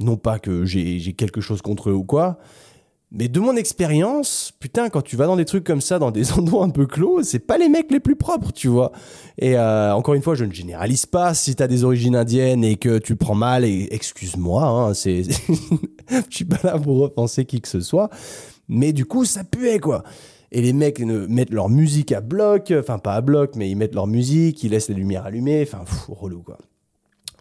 [0.00, 2.38] Non pas que j'ai quelque chose contre eux ou quoi,
[3.10, 6.32] mais de mon expérience, putain, quand tu vas dans des trucs comme ça, dans des
[6.38, 8.92] endroits un peu clos, c'est pas les mecs les plus propres, tu vois.
[9.38, 11.32] Et euh, encore une fois, je ne généralise pas.
[11.32, 15.22] Si t'as des origines indiennes et que tu prends mal, et excuse-moi, hein, c'est,
[16.10, 18.10] je suis pas là pour repenser qui que ce soit.
[18.68, 20.02] Mais du coup, ça puait, quoi.
[20.52, 23.94] Et les mecs mettent leur musique à bloc, enfin pas à bloc, mais ils mettent
[23.94, 26.58] leur musique, ils laissent les lumières allumées, enfin, relou, quoi.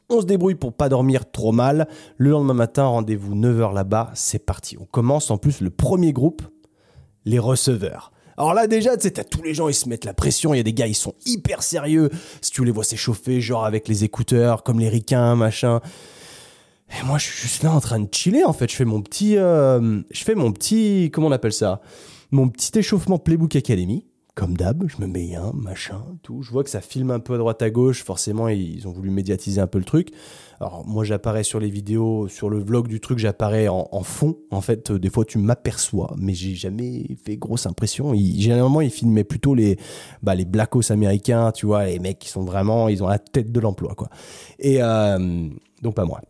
[0.10, 1.88] On se débrouille pour pas dormir trop mal.
[2.16, 4.78] Le lendemain matin, rendez-vous 9h là-bas, c'est parti.
[4.80, 6.44] On commence en plus le premier groupe,
[7.26, 8.14] les receveurs.
[8.38, 10.58] Alors là déjà, tu sais, t'as tous les gens, ils se mettent la pression, il
[10.58, 12.10] y a des gars, ils sont hyper sérieux.
[12.42, 15.82] Si tu les vois s'échauffer, genre avec les écouteurs, comme les ricains, machin.
[16.90, 18.72] Et moi, je suis juste là en train de chiller, en fait.
[18.72, 19.36] Je fais mon petit...
[19.38, 21.10] euh, je fais mon petit...
[21.12, 21.82] Comment on appelle ça?
[22.32, 24.06] Mon petit échauffement Playbook Academy.
[24.38, 26.44] Comme d'hab, je me mets bien, machin, tout.
[26.44, 28.04] Je vois que ça filme un peu à droite à gauche.
[28.04, 30.10] Forcément, ils ont voulu médiatiser un peu le truc.
[30.60, 34.38] Alors, moi, j'apparais sur les vidéos, sur le vlog du truc, j'apparais en, fond.
[34.52, 38.14] En fait, euh, des fois, tu m'aperçois, mais j'ai jamais fait grosse impression.
[38.14, 39.80] Généralement, ils filmaient plutôt les,
[40.22, 43.52] bah, les blackos américains, tu vois, les mecs qui sont vraiment, ils ont la tête
[43.52, 44.10] de l'emploi, quoi.
[44.60, 45.50] Et euh,
[45.82, 46.22] donc, pas moi.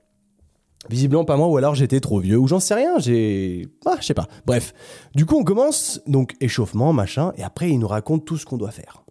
[0.90, 3.68] Visiblement pas moi, ou alors j'étais trop vieux, ou j'en sais rien, j'ai...
[3.86, 4.28] Ah, je sais pas.
[4.46, 4.74] Bref.
[5.16, 8.58] Du coup, on commence, donc échauffement, machin, et après, il nous raconte tout ce qu'on
[8.58, 9.04] doit faire.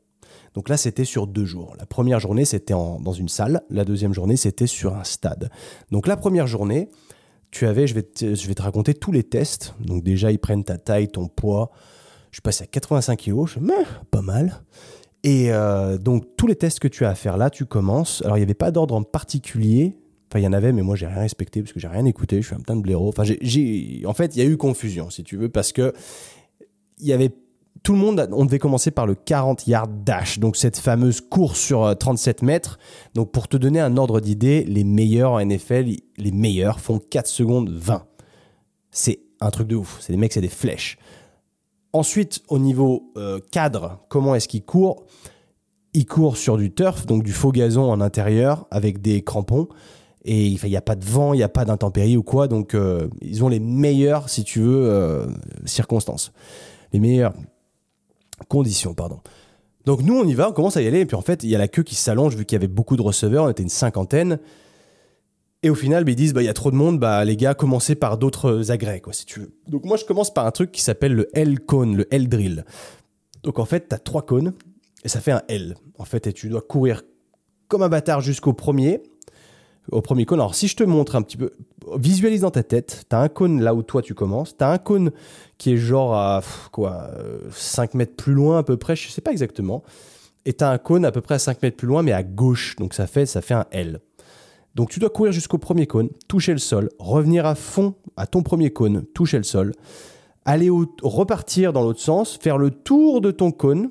[0.55, 1.75] Donc là, c'était sur deux jours.
[1.79, 3.63] La première journée, c'était dans une salle.
[3.69, 5.51] La deuxième journée, c'était sur un stade.
[5.91, 6.89] Donc la première journée,
[7.51, 9.75] tu avais, je vais, te, je vais te raconter tous les tests.
[9.81, 11.71] Donc déjà, ils prennent ta taille, ton poids.
[12.31, 13.75] Je passe à 85 kilos, je Mais,
[14.11, 14.63] pas mal.
[15.23, 18.23] Et euh, donc tous les tests que tu as à faire là, tu commences.
[18.25, 19.97] Alors il n'y avait pas d'ordre en particulier.
[20.29, 22.43] Enfin, il y en avait, mais moi, j'ai rien respecté parce que j'ai rien écouté.
[22.43, 23.09] Je suis un putain de blaireau.
[23.09, 25.93] Enfin, j'ai- en fait, il y a eu confusion, si tu veux, parce que
[26.99, 27.31] il y avait
[27.83, 31.61] tout le monde, on devait commencer par le 40 yard dash, donc cette fameuse course
[31.61, 32.79] sur euh, 37 mètres.
[33.15, 35.87] Donc pour te donner un ordre d'idée, les meilleurs en NFL,
[36.17, 38.05] les meilleurs font 4 secondes 20.
[38.91, 39.99] C'est un truc de ouf.
[40.01, 40.99] C'est des mecs, c'est des flèches.
[41.93, 45.05] Ensuite, au niveau euh, cadre, comment est-ce qu'ils courent?
[45.95, 49.69] Ils courent sur du turf, donc du faux gazon en intérieur avec des crampons.
[50.29, 52.49] Et il n'y a pas de vent, il n'y a pas d'intempéries ou quoi.
[52.49, 55.25] Donc, euh, ils ont les meilleures, si tu veux, euh,
[55.67, 56.33] circonstances.
[56.93, 57.33] Les meilleures
[58.49, 59.21] conditions, pardon.
[59.85, 60.99] Donc, nous, on y va, on commence à y aller.
[60.99, 62.67] Et puis, en fait, il y a la queue qui s'allonge vu qu'il y avait
[62.67, 63.45] beaucoup de receveurs.
[63.45, 64.41] On était une cinquantaine.
[65.63, 67.37] Et au final, bah, ils disent, bah, il y a trop de monde, bah, les
[67.37, 69.55] gars, commencez par d'autres agrès, quoi, si tu veux.
[69.69, 72.65] Donc, moi, je commence par un truc qui s'appelle le L-cone, le L-drill.
[73.45, 74.55] Donc, en fait, tu as trois cônes
[75.05, 75.77] et ça fait un L.
[75.99, 77.05] En fait, et tu dois courir
[77.69, 79.03] comme un bâtard jusqu'au premier
[79.91, 80.41] au premier cône.
[80.41, 81.51] Alors, si je te montre un petit peu,
[81.97, 84.71] visualise dans ta tête, tu as un cône là où toi tu commences, tu as
[84.71, 85.13] un cône
[85.59, 89.21] qui est genre à quoi, euh, 5 mètres plus loin à peu près, je sais
[89.21, 89.83] pas exactement,
[90.45, 92.23] et tu as un cône à peu près à 5 mètres plus loin, mais à
[92.23, 94.01] gauche, donc ça fait, ça fait un L.
[94.75, 98.43] Donc tu dois courir jusqu'au premier cône, toucher le sol, revenir à fond à ton
[98.43, 99.73] premier cône, toucher le sol,
[100.45, 103.91] aller au, repartir dans l'autre sens, faire le tour de ton cône,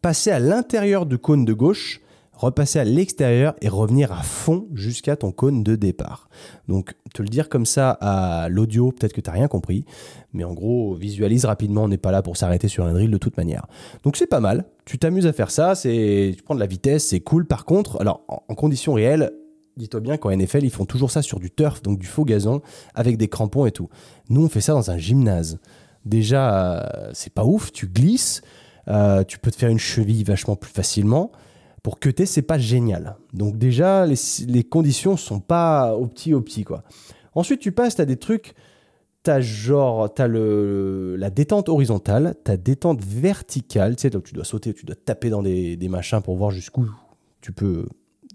[0.00, 2.00] passer à l'intérieur du cône de gauche,
[2.38, 6.28] repasser à l'extérieur et revenir à fond jusqu'à ton cône de départ.
[6.68, 9.84] Donc, te le dire comme ça à l'audio, peut-être que tu n'as rien compris,
[10.32, 13.18] mais en gros, visualise rapidement, on n'est pas là pour s'arrêter sur un drill de
[13.18, 13.66] toute manière.
[14.04, 17.08] Donc, c'est pas mal, tu t'amuses à faire ça, c'est, tu prends de la vitesse,
[17.08, 17.44] c'est cool.
[17.44, 19.32] Par contre, alors, en, conditions réelles,
[19.76, 22.62] dis-toi bien qu'en NFL, ils font toujours ça sur du turf, donc du faux gazon,
[22.94, 23.88] avec des crampons et tout.
[24.30, 25.58] Nous, on fait ça dans un gymnase.
[26.04, 28.42] Déjà, euh, c'est pas ouf, tu glisses,
[28.86, 31.32] euh, tu peux te faire une cheville vachement plus facilement
[31.82, 33.16] pour cutter, c'est pas génial.
[33.32, 36.82] Donc déjà, les, les conditions sont pas au petit au petit quoi.
[37.34, 38.54] Ensuite, tu passes, tu as des trucs,
[39.22, 44.34] tu as genre, tu le, la détente horizontale, ta détente verticale, tu sais, donc tu
[44.34, 46.88] dois sauter, tu dois taper dans des, des machins pour voir jusqu'où
[47.40, 47.86] tu peux,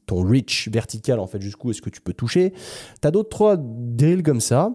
[0.05, 2.53] ton reach vertical en fait, jusqu'où est-ce que tu peux toucher.
[3.01, 4.73] Tu as d'autres trois drills comme ça.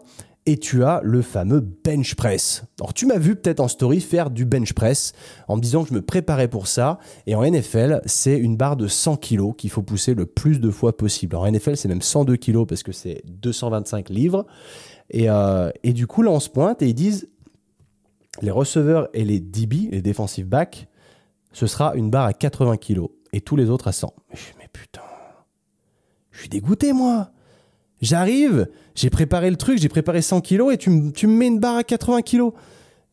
[0.49, 2.65] Et tu as le fameux bench press.
[2.81, 5.13] Alors tu m'as vu peut-être en story faire du bench press
[5.47, 6.99] en me disant que je me préparais pour ça.
[7.27, 10.71] Et en NFL, c'est une barre de 100 kg qu'il faut pousser le plus de
[10.71, 11.37] fois possible.
[11.37, 14.47] En NFL, c'est même 102 kg parce que c'est 225 livres.
[15.11, 17.29] Et, euh, et, du coup, là, on se pointe et ils disent,
[18.41, 20.89] les receveurs et les DB, les defensive backs,
[21.53, 24.15] ce sera une barre à 80 kg et tous les autres à 100.
[24.31, 25.03] Mais, mais putain,
[26.31, 27.33] je suis dégoûté, moi.
[28.01, 31.77] J'arrive, j'ai préparé le truc, j'ai préparé 100 kilos et tu, me- mets une barre
[31.79, 32.53] à 80 kilos.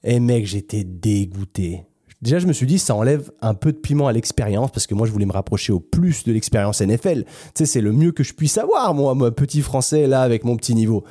[0.03, 1.83] Et mec, j'étais dégoûté.
[2.21, 4.95] Déjà, je me suis dit, ça enlève un peu de piment à l'expérience parce que
[4.95, 7.23] moi, je voulais me rapprocher au plus de l'expérience NFL.
[7.23, 10.43] Tu sais, c'est le mieux que je puisse avoir, moi, moi, petit français, là, avec
[10.43, 11.03] mon petit niveau.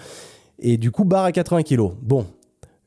[0.60, 1.92] Et du coup, barre à 80 kilos.
[2.00, 2.26] Bon,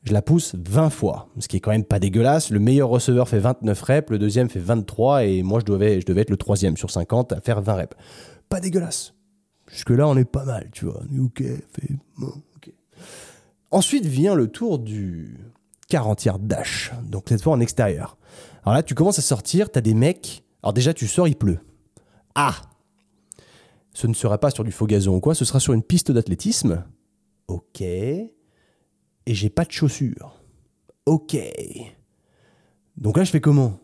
[0.04, 2.50] je la pousse 20 fois, ce qui est quand même pas dégueulasse.
[2.50, 6.06] Le meilleur receveur fait 29 reps, le deuxième fait 23 et moi, je devais, je
[6.06, 7.96] devais être le troisième sur 50 à faire 20 reps.
[8.50, 9.14] Pas dégueulasse
[9.68, 11.02] Jusque-là, on est pas mal, tu vois.
[11.20, 12.34] Ok, fait bon.
[13.70, 15.40] Ensuite vient le tour du
[15.90, 18.18] 40 yards dash, donc cette fois en extérieur.
[18.64, 20.44] Alors là, tu commences à sortir, t'as des mecs.
[20.64, 21.60] Alors déjà, tu sors, il pleut.
[22.36, 22.56] Ah
[23.94, 26.12] Ce ne sera pas sur du faux gazon ou quoi, ce sera sur une piste
[26.12, 26.86] d'athlétisme.
[27.48, 27.82] Ok.
[27.82, 28.30] Et
[29.26, 30.40] j'ai pas de chaussures.
[31.06, 31.38] Ok.
[32.96, 33.80] Donc là, je fais comment?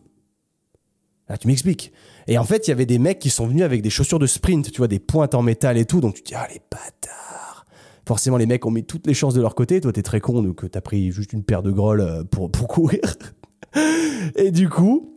[1.28, 1.92] Là, tu m'expliques.
[2.26, 4.26] Et en fait, il y avait des mecs qui sont venus avec des chaussures de
[4.26, 6.00] sprint, tu vois, des pointes en métal et tout.
[6.00, 7.64] Donc tu te dis, ah, les bâtards.
[8.06, 9.80] Forcément, les mecs ont mis toutes les chances de leur côté.
[9.80, 12.68] Toi, t'es très con, donc t'as pris juste une paire de grolles euh, pour, pour
[12.68, 13.00] courir.
[14.36, 15.14] et du coup,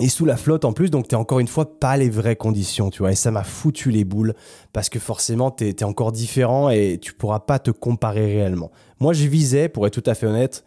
[0.00, 2.90] et sous la flotte en plus, donc t'es encore une fois pas les vraies conditions,
[2.90, 3.12] tu vois.
[3.12, 4.34] Et ça m'a foutu les boules
[4.72, 8.70] parce que forcément t'es es encore différent et tu pourras pas te comparer réellement.
[9.00, 10.64] Moi, je visais, pour être tout à fait honnête.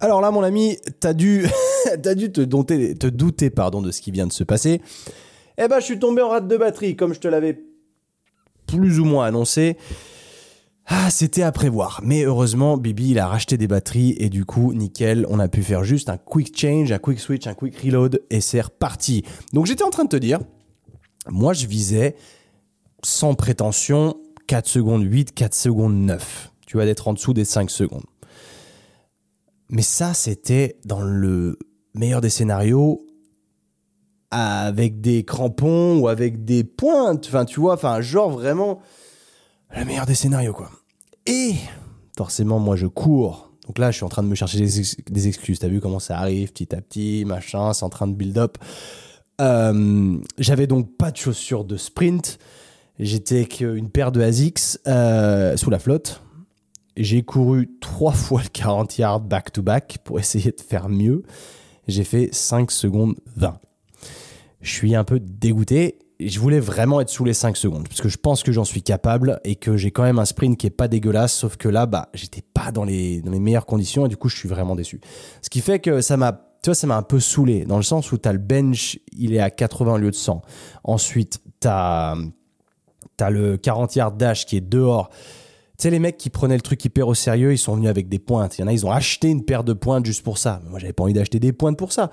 [0.00, 1.46] Alors là, mon ami, t'as dû,
[2.04, 4.80] as dû te, douter, te douter pardon, de ce qui vient de se passer.
[5.58, 7.58] Eh ben, je suis tombé en rate de batterie, comme je te l'avais
[8.66, 9.76] plus ou moins annoncé.
[10.86, 12.00] Ah, c'était à prévoir.
[12.04, 15.62] Mais heureusement, Bibi, il a racheté des batteries et du coup, nickel, on a pu
[15.62, 19.24] faire juste un quick change, un quick switch, un quick reload et c'est reparti.
[19.52, 20.38] Donc j'étais en train de te dire,
[21.28, 22.14] moi je visais
[23.02, 26.52] sans prétention 4 secondes 8, 4 secondes 9.
[26.68, 28.04] Tu vas d'être en dessous des 5 secondes.
[29.68, 31.58] Mais ça, c'était dans le
[31.94, 33.06] meilleur des scénarios
[34.30, 37.26] avec des crampons ou avec des pointes.
[37.26, 38.80] Enfin, tu vois, enfin, genre vraiment
[39.76, 40.70] le meilleur des scénarios, quoi.
[41.26, 41.54] Et
[42.16, 43.50] forcément, moi, je cours.
[43.66, 45.58] Donc là, je suis en train de me chercher des, excuses.
[45.58, 48.58] T'as vu comment ça arrive petit à petit, machin, c'est en train de build up.
[49.40, 52.38] Euh, j'avais donc pas de chaussures de sprint.
[52.98, 56.22] J'étais avec une paire de ASICS euh, sous la flotte.
[56.96, 61.22] J'ai couru trois fois le 40 yards back to back pour essayer de faire mieux.
[61.88, 63.58] J'ai fait 5 secondes 20.
[64.60, 68.08] Je suis un peu dégoûté je voulais vraiment être sous les 5 secondes parce que
[68.08, 70.70] je pense que j'en suis capable et que j'ai quand même un sprint qui est
[70.70, 74.08] pas dégueulasse sauf que là bah j'étais pas dans les dans les meilleures conditions et
[74.08, 75.00] du coup je suis vraiment déçu.
[75.42, 76.32] Ce qui fait que ça m'a
[76.62, 78.98] tu vois ça m'a un peu saoulé dans le sens où tu as le bench,
[79.12, 80.42] il est à 80 au lieu de 100.
[80.84, 82.16] Ensuite, tu as
[83.30, 85.10] le 40 yard dash qui est dehors.
[85.78, 88.08] Tu sais, les mecs qui prenaient le truc hyper au sérieux, ils sont venus avec
[88.08, 88.56] des pointes.
[88.56, 90.62] Il y en a, ils ont acheté une paire de pointes juste pour ça.
[90.70, 92.10] Moi, j'avais pas envie d'acheter des pointes pour ça.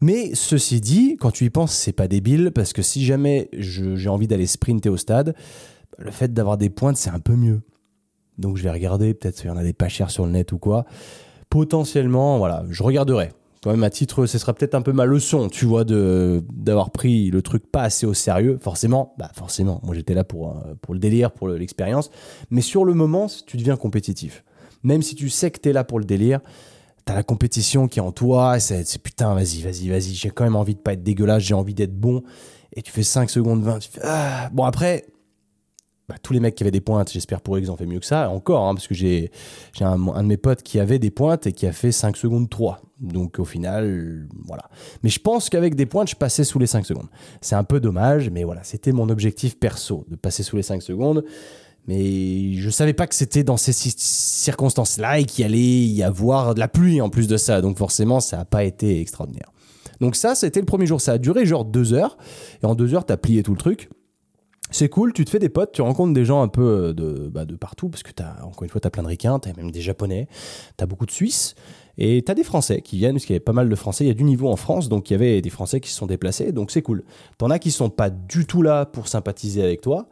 [0.00, 4.08] Mais ceci dit, quand tu y penses, c'est pas débile parce que si jamais j'ai
[4.08, 5.36] envie d'aller sprinter au stade,
[5.98, 7.62] le fait d'avoir des pointes, c'est un peu mieux.
[8.36, 10.50] Donc je vais regarder, peut-être qu'il y en a des pas chers sur le net
[10.50, 10.84] ou quoi.
[11.50, 13.30] Potentiellement, voilà, je regarderai.
[13.64, 16.90] Quand même, à titre, ce sera peut-être un peu ma leçon, tu vois, de d'avoir
[16.90, 18.58] pris le truc pas assez au sérieux.
[18.60, 22.10] Forcément, bah forcément, moi j'étais là pour, euh, pour le délire, pour l'expérience.
[22.50, 24.44] Mais sur le moment, tu deviens compétitif.
[24.82, 26.40] Même si tu sais que tu es là pour le délire,
[27.06, 30.56] t'as la compétition qui est en toi, c'est putain, vas-y, vas-y, vas-y, j'ai quand même
[30.56, 32.22] envie de pas être dégueulasse, j'ai envie d'être bon.
[32.74, 34.50] Et tu fais 5 secondes 20, tu fais, ah.
[34.52, 35.06] Bon, après,
[36.08, 37.98] bah, tous les mecs qui avaient des pointes, j'espère pour eux qu'ils ont fait mieux
[37.98, 39.30] que ça, encore, hein, parce que j'ai
[39.80, 42.82] un, de mes potes qui avait des pointes et qui a fait 5 secondes 3.
[43.00, 44.68] Donc au final, voilà.
[45.02, 47.08] Mais je pense qu'avec des pointes, je passais sous les 5 secondes.
[47.40, 50.82] C'est un peu dommage, mais voilà, c'était mon objectif perso, de passer sous les 5
[50.82, 51.24] secondes.
[51.86, 56.60] Mais je savais pas que c'était dans ces circonstances-là et qu'il allait y avoir de
[56.60, 57.60] la pluie en plus de ça.
[57.60, 59.50] Donc forcément, ça n'a pas été extraordinaire.
[60.00, 61.00] Donc ça, c'était le premier jour.
[61.00, 62.16] Ça a duré genre deux heures.
[62.62, 63.90] Et en deux heures, tu as plié tout le truc.
[64.70, 67.44] C'est cool, tu te fais des potes, tu rencontres des gens un peu de, bah,
[67.44, 69.52] de partout, parce que as, encore une fois, tu as plein de ricains, tu as
[69.52, 70.26] même des japonais,
[70.76, 71.54] tu as beaucoup de Suisses,
[71.96, 74.04] et tu as des Français qui viennent, parce qu'il y avait pas mal de Français,
[74.04, 75.96] il y a du niveau en France, donc il y avait des Français qui se
[75.96, 77.04] sont déplacés, donc c'est cool.
[77.38, 80.08] T'en as qui sont pas du tout là pour sympathiser avec toi,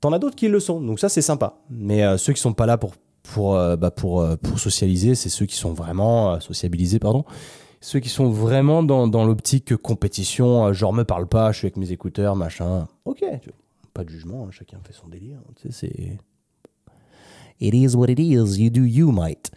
[0.00, 1.58] T'en as d'autres qui le sont, donc ça c'est sympa.
[1.68, 5.14] Mais euh, ceux qui sont pas là pour pour euh, bah, pour euh, pour socialiser,
[5.14, 7.24] c'est ceux qui sont vraiment sociabilisés, pardon.
[7.82, 11.76] Ceux qui sont vraiment dans, dans l'optique compétition, genre me parle pas, je suis avec
[11.76, 12.88] mes écouteurs, machin.
[13.06, 13.24] Ok,
[14.04, 15.40] de jugement, hein, chacun fait son délire.
[15.56, 16.18] Tu sais, c'est
[17.60, 19.50] It is what it is, you do you, might.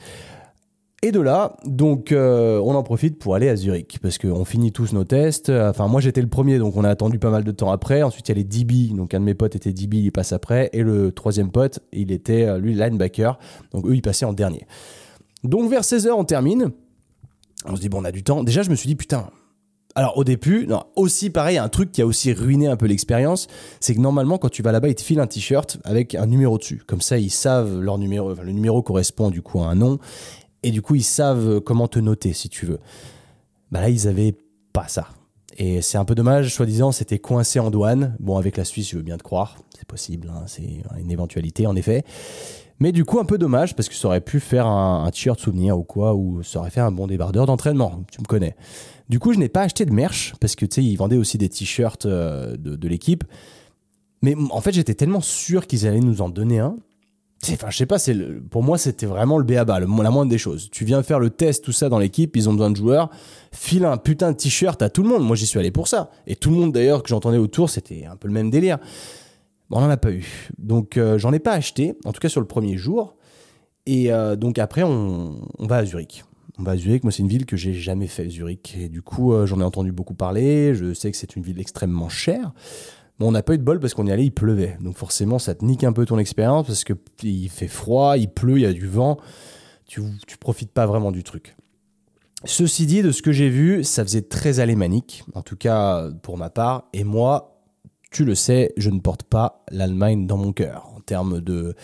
[1.01, 4.71] Et de là, donc, euh, on en profite pour aller à Zurich parce qu'on finit
[4.71, 5.49] tous nos tests.
[5.49, 8.03] Enfin, moi, j'étais le premier, donc on a attendu pas mal de temps après.
[8.03, 8.95] Ensuite, il y a les DB.
[8.95, 10.69] Donc, un de mes potes était DB, il passe après.
[10.71, 13.37] Et le troisième pote, il était, euh, lui, linebacker.
[13.73, 14.65] Donc, eux, ils passaient en dernier.
[15.43, 16.71] Donc, vers 16h, on termine.
[17.65, 18.41] On se dit, bon, on a du temps.
[18.41, 19.29] Déjà, je me suis dit, putain.
[19.95, 23.47] Alors, au début, non, aussi pareil, un truc qui a aussi ruiné un peu l'expérience,
[23.79, 26.57] c'est que normalement, quand tu vas là-bas, ils te filent un t-shirt avec un numéro
[26.57, 26.81] dessus.
[26.87, 28.33] Comme ça, ils savent leur numéro.
[28.33, 29.99] Le numéro correspond du coup à un nom
[30.63, 32.79] et du coup ils savent comment te noter si tu veux.
[33.71, 34.35] Bah là ils avaient
[34.71, 35.09] pas ça.
[35.57, 38.15] Et c'est un peu dommage, soi-disant c'était coincé en douane.
[38.19, 41.67] Bon avec la Suisse je veux bien te croire, c'est possible, hein, c'est une éventualité
[41.67, 42.03] en effet.
[42.79, 45.77] Mais du coup un peu dommage parce que ça aurait pu faire un, t-shirt souvenir
[45.77, 48.55] ou quoi, ou ça aurait fait un bon débardeur d'entraînement, tu me connais.
[49.09, 51.37] Du coup je n'ai pas acheté de merch parce que tu sais ils vendaient aussi
[51.37, 53.23] des t-shirts euh, de, l'équipe.
[54.21, 56.77] Mais en fait, j'étais tellement sûr qu'ils allaient nous en donner un.
[57.51, 57.97] Enfin, je sais pas,
[58.49, 60.69] pour moi, c'était vraiment le béaba, le, la moindre des choses.
[60.71, 63.09] Tu viens faire le test, tout ça dans l'équipe, ils ont besoin de joueurs.
[63.51, 65.23] File un putain de t-shirt à tout le monde.
[65.23, 66.09] Moi, j'y suis allé pour ça.
[66.25, 68.77] Et tout le monde, d'ailleurs, que j'entendais autour, c'était un peu le même délire.
[69.69, 70.49] Bon, on n'en a pas eu.
[70.57, 73.15] Donc, euh, j'en ai pas acheté, en tout cas sur le premier jour.
[73.85, 76.23] Et euh, donc, après, on, va à Zurich.
[76.59, 77.03] On va à Zurich.
[77.03, 78.75] Moi, c'est une ville que j'ai jamais fait, Zurich.
[78.77, 80.75] Et du coup, euh, j'en ai entendu beaucoup parler.
[80.75, 82.53] Je sais que c'est une ville extrêmement chère.
[83.19, 84.77] Bon, on n'a pas eu de bol parce qu'on y allait, il pleuvait.
[84.81, 88.29] Donc forcément, ça te nique un peu ton expérience parce que il fait froid, il
[88.29, 89.17] pleut, il y a du vent.
[89.85, 91.55] Tu, tu profites pas vraiment du truc.
[92.45, 96.37] Ceci dit, de ce que j'ai vu, ça faisait très alémanique, en tout cas pour
[96.37, 96.89] ma part.
[96.91, 97.61] Et moi,
[98.11, 101.75] tu le sais, je ne porte pas l'Allemagne dans mon cœur en termes de,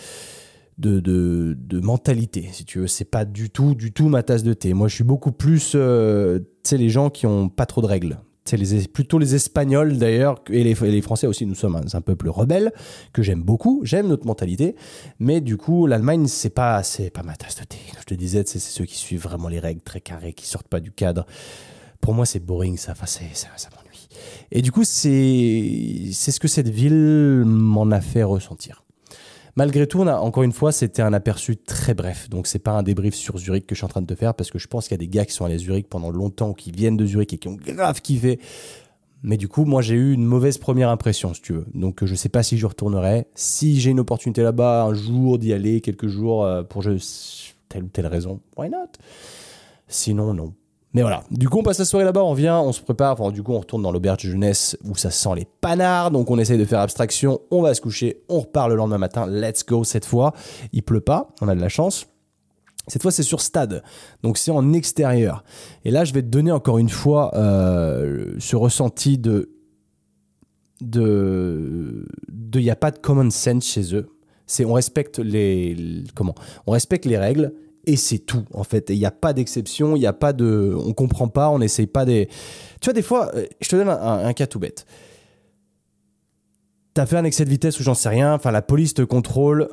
[0.80, 2.88] de, de, mentalité, si tu veux.
[2.88, 4.74] C'est pas du tout, du tout ma tasse de thé.
[4.74, 7.88] Moi, je suis beaucoup plus, euh, tu sais, les gens qui ont pas trop de
[7.88, 8.18] règles
[8.50, 12.30] c'est les, plutôt les Espagnols d'ailleurs, et les, les, Français aussi, nous sommes un, peuple
[12.30, 12.72] rebelle,
[13.14, 14.76] que j'aime beaucoup, j'aime notre mentalité,
[15.20, 17.78] mais du coup, l'Allemagne, c'est pas, c'est pas ma tasse de thé.
[18.00, 20.80] Je te disais, c'est ceux qui suivent vraiment les règles très carrées, qui sortent pas
[20.80, 21.28] du cadre.
[22.02, 24.08] Pour moi, c'est boring, ça, enfin, ça, ça m'ennuie.
[24.52, 28.84] Et du coup, c'est, c'est ce que cette ville m'en a fait ressentir.
[29.56, 32.30] Malgré tout, on a, encore une fois, c'était un aperçu très bref.
[32.30, 34.34] Donc, c'est pas un débrief sur Zurich que je suis en train de te faire
[34.34, 36.12] parce que je pense qu'il y a des gars qui sont allés à Zurich pendant
[36.12, 38.40] longtemps, qui viennent de Zurich et qui ont grave kiffé.
[39.22, 41.66] Mais du coup, moi, j'ai eu une mauvaise première impression, si tu veux.
[41.74, 43.28] Donc, je sais pas si je retournerai.
[43.36, 47.88] Si j'ai une opportunité là-bas, un jour d'y aller, quelques jours, euh, pour telle ou
[47.88, 48.92] telle raison, why not?
[49.88, 50.54] Sinon, non.
[50.94, 53.32] Mais voilà, du coup on passe la soirée là-bas, on vient, on se prépare, enfin
[53.32, 56.40] du coup on retourne dans l'auberge de jeunesse où ça sent les panards, donc on
[56.40, 59.84] essaye de faire abstraction, on va se coucher, on repart le lendemain matin, let's go
[59.84, 60.34] cette fois,
[60.74, 62.08] il pleut pas, on a de la chance.
[62.88, 63.84] Cette fois c'est sur stade,
[64.24, 65.44] donc c'est en extérieur.
[65.86, 69.52] Et là je vais te donner encore une fois euh, ce ressenti de...
[70.82, 72.08] de...
[72.56, 74.10] Il n'y a pas de common sense chez eux.
[74.48, 76.34] C'est on respecte les comment?
[76.66, 77.54] On respecte les règles
[77.86, 78.90] et c'est tout en fait.
[78.90, 81.88] Il n'y a pas d'exception, il n'y a pas de, on comprend pas, on n'essaye
[81.88, 82.28] pas des.
[82.82, 84.86] Tu vois des fois, euh, je te donne un, cas tout bête.
[86.94, 88.34] T'as fait un excès de vitesse ou j'en sais rien.
[88.34, 89.70] Enfin, la police te contrôle.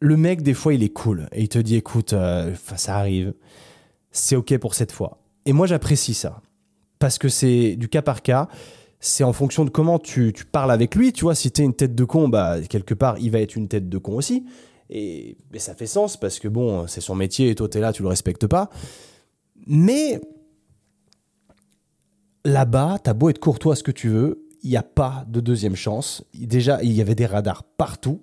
[0.00, 3.32] Le mec des fois il est cool et il te dit écoute, euh, ça arrive,
[4.10, 5.18] c'est ok pour cette fois.
[5.46, 6.42] Et moi j'apprécie ça
[6.98, 8.48] parce que c'est du cas par cas.
[8.98, 11.12] C'est en fonction de comment tu, tu, parles avec lui.
[11.12, 13.68] Tu vois, si t'es une tête de con, bah quelque part il va être une
[13.68, 14.44] tête de con aussi.
[14.90, 18.02] Et, ça fait sens parce que bon, c'est son métier et toi t'es là, tu
[18.02, 18.70] le respectes pas.
[19.66, 20.20] Mais
[22.44, 25.76] là-bas, t'as beau être courtois ce que tu veux, il n'y a pas de deuxième
[25.76, 26.24] chance.
[26.34, 28.22] Déjà, il y avait des radars partout.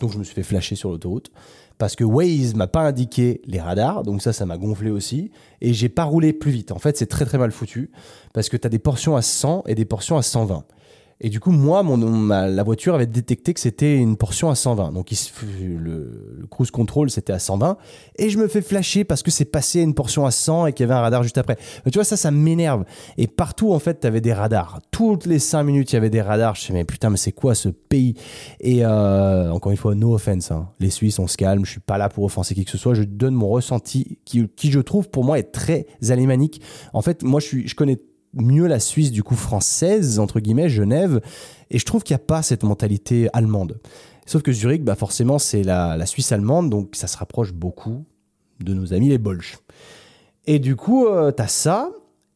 [0.00, 1.30] Donc je me suis fait flasher sur l'autoroute
[1.78, 5.30] parce que Waze m'a pas indiqué les radars, donc ça, ça m'a gonflé aussi.
[5.60, 6.72] Et j'ai pas roulé plus vite.
[6.72, 7.90] En fait, c'est très très mal foutu
[8.32, 10.64] parce que tu as des portions à 100 et des portions à 120.
[11.24, 14.90] Et du coup, moi, mon, la voiture avait détecté que c'était une portion à 120.
[14.90, 15.12] Donc,
[15.62, 17.78] le, cruise control, c'était à 120.
[18.16, 20.72] Et je me fais flasher parce que c'est passé à une portion à 100 et
[20.72, 21.56] qu'il y avait un radar juste après.
[21.84, 22.84] Tu vois, ça, ça m'énerve.
[23.18, 24.80] Et partout, en fait, tu avais des radars.
[24.90, 26.56] Toutes les 5 minutes, il y avait des radars.
[26.56, 28.14] Je sais, mais putain, mais c'est quoi ce pays?
[28.58, 30.50] Et euh, encore une fois, no offense.
[30.50, 30.70] Hein.
[30.80, 31.64] Les Suisses, on se calme.
[31.64, 32.94] Je suis pas là pour offenser qui que ce soit.
[32.94, 36.60] Je donne mon ressenti qui, qui je trouve, pour moi, est très alémanique.
[36.92, 38.00] En fait, moi, je, suis, je connais
[38.34, 41.20] mieux la Suisse du coup française, entre guillemets, Genève,
[41.70, 43.80] et je trouve qu'il n'y a pas cette mentalité allemande.
[44.26, 48.04] Sauf que Zurich, bah forcément, c'est la, Suisse allemande, donc ça se rapproche beaucoup
[48.60, 49.58] de nos amis les Bolches.
[50.46, 51.90] Et du coup, euh, tu as ça,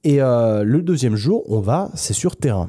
[0.05, 2.69] et euh, le deuxième jour, on va, c'est sur terrain.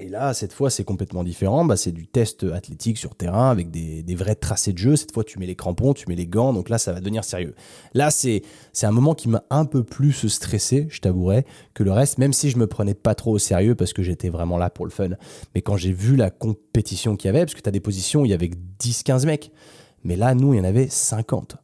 [0.00, 1.66] Et là, cette fois, c'est complètement différent.
[1.66, 4.96] Bah, c'est du test athlétique sur terrain avec des, vrais tracés de jeu.
[4.96, 6.54] Cette fois, tu mets les crampons, tu mets les gants.
[6.54, 7.54] Donc là, ça va devenir sérieux.
[7.92, 8.42] Là, c'est,
[8.82, 12.48] un moment qui m'a un peu plus stressé, je t'avouerai, que le reste, même si
[12.48, 15.10] je me prenais pas trop au sérieux parce que j'étais vraiment là pour le fun.
[15.54, 18.22] Mais quand j'ai vu la compétition qu'il y avait, parce que tu as des positions
[18.22, 19.52] où il y avait 10-15 mecs.
[20.02, 21.58] Mais là, nous, il y en avait 50.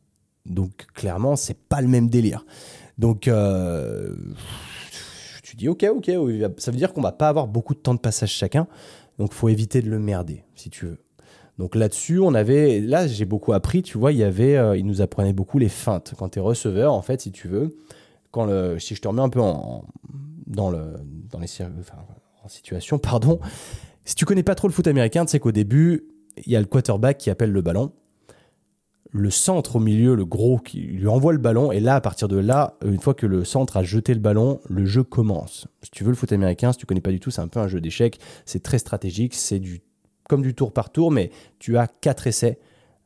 [0.45, 2.45] Donc clairement, c'est pas le même délire.
[2.99, 4.15] Donc, euh,
[5.57, 6.11] tu dis ok, ok,
[6.59, 8.67] ça veut dire qu'on va pas avoir beaucoup de temps de passage chacun,
[9.19, 10.99] donc faut éviter de le merder si tu veux.
[11.59, 14.85] Donc là-dessus, on avait, là j'ai beaucoup appris, tu vois, il y avait, euh, il
[14.85, 16.13] nous apprenait beaucoup les feintes.
[16.19, 17.77] Quand tu es receveur, en fait, si tu veux,
[18.31, 19.87] quand le, si je te remets un peu en,
[20.47, 20.93] dans le,
[21.31, 21.49] dans les,
[21.81, 21.97] enfin,
[22.45, 23.41] en situation, pardon,
[24.05, 26.07] si tu connais pas trop le foot américain, tu sais qu'au début,
[26.45, 27.93] il y a le quarterback qui appelle le ballon
[29.11, 31.73] le centre au milieu, le gros, qui lui envoie le ballon.
[31.73, 34.61] Et là, à partir de là, une fois que le centre a jeté le ballon,
[34.69, 35.67] le jeu commence.
[35.83, 37.61] Si tu veux le foot américain, si tu connais pas du tout, c'est un peu
[37.61, 38.19] un jeu d'échecs.
[38.45, 39.35] C'est très stratégique.
[39.35, 39.81] C'est du
[40.29, 42.59] comme du tour par tour, mais tu as quatre essais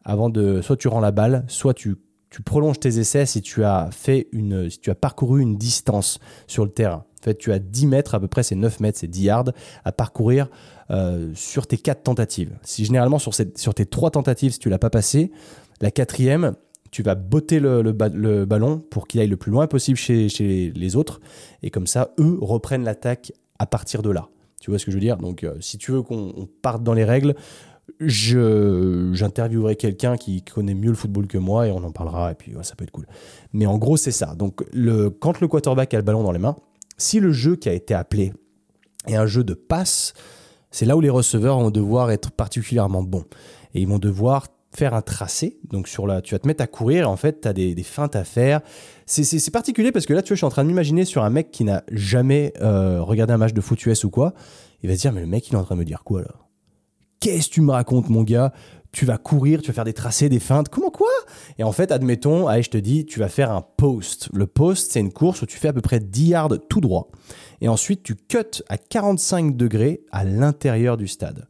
[0.05, 0.63] avant de.
[0.63, 1.97] Soit tu rends la balle, soit tu
[2.31, 6.21] tu prolonges tes essais si tu as fait une, si tu as parcouru une distance
[6.47, 7.05] sur le terrain.
[7.20, 9.53] En fait, tu as 10 mètres, à peu près, c'est 9 mètres, c'est 10 yards
[9.85, 10.49] à parcourir
[10.91, 12.57] euh, sur tes 4 tentatives.
[12.62, 15.33] Si généralement, sur, sur tes 3 tentatives, si tu l'as pas passé,
[15.81, 16.55] la quatrième,
[16.91, 17.93] tu vas botter le,
[18.45, 21.20] ballon pour qu'il aille le plus loin possible chez, chez, les autres.
[21.62, 24.28] Et comme ça, eux reprennent l'attaque à partir de là.
[24.61, 25.16] Tu vois ce que je veux dire?
[25.16, 27.35] Donc, euh, si tu veux qu'on parte dans les règles,
[28.01, 32.55] j'interviewerai quelqu'un qui connaît mieux le football que moi et on en parlera et puis
[32.62, 33.07] ça peut être cool.
[33.53, 34.35] Mais en gros, c'est ça.
[34.35, 36.57] Donc, le, quand le quarterback a le ballon dans les mains,
[36.99, 38.33] si le jeu qui a été appelé
[39.07, 40.12] est un jeu de passe,
[40.70, 43.24] c'est là où les receveurs vont devoir être particulièrement bons.
[43.74, 45.59] Et ils vont devoir faire un tracé.
[45.68, 48.16] Donc sur la, tu vas te mettre à courir en fait, tu as des, feintes
[48.16, 48.61] à faire.
[49.07, 51.31] C'est particulier parce que là, tu vois, je suis en train de m'imaginer sur un
[51.31, 54.35] mec qui n'a jamais euh, regardé un match de foot US ou quoi.
[54.83, 56.23] Il va se dire, mais le mec, il est en train de me dire quoi
[56.23, 56.35] là?
[57.21, 58.53] Qu'est-ce que tu me racontes, mon gars?
[58.93, 60.71] Tu vas courir, tu vas faire des tracés, des feintes.
[60.71, 61.11] Comment quoi?
[61.59, 64.31] Et en fait, admettons, allez, je te dis, tu vas faire un post.
[64.33, 67.11] Le post, c'est une course où tu fais à peu près 10 yards tout droit.
[67.61, 71.47] Et ensuite, tu cuts à 45 degrés à l'intérieur du stade.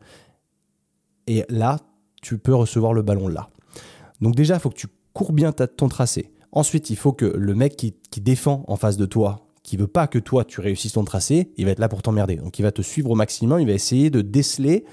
[1.29, 1.79] Et là,
[2.21, 3.49] tu peux recevoir le ballon là.
[4.21, 6.31] Donc déjà, il faut que tu cours bien ton tracé.
[6.53, 10.07] Ensuite, il faut que le mec qui, défend en face de toi, qui veut pas
[10.07, 12.37] que toi tu réussisses ton tracé, il va être là pour t'emmerder.
[12.37, 14.85] Donc il va te suivre au maximum, il va essayer de déceler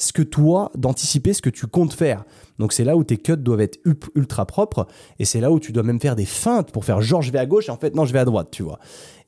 [0.00, 2.24] ce que toi, d'anticiper ce que tu comptes faire.
[2.58, 3.78] Donc c'est là où tes cuts doivent être
[4.14, 4.86] ultra propres
[5.18, 7.38] et c'est là où tu dois même faire des feintes pour faire genre je vais
[7.38, 8.78] à gauche et en fait non je vais à droite, tu vois.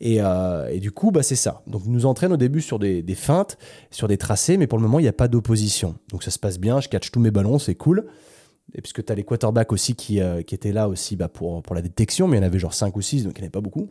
[0.01, 1.63] Et, euh, du coup bah c'est ça.
[1.67, 3.59] Donc nous entraîne au début sur des, feintes,
[3.91, 5.97] sur des tracés, mais pour le moment il n'y a pas d'opposition.
[6.11, 8.07] Donc ça se passe bien, je catch tous mes ballons, c'est cool.
[8.75, 11.63] Et puisque tu as les quarterbacks aussi qui, euh, qui étaient là aussi bah, pour,
[11.63, 13.41] pour la détection, mais il y en avait genre 5 ou 6, donc il n'y
[13.41, 13.91] en avait pas beaucoup.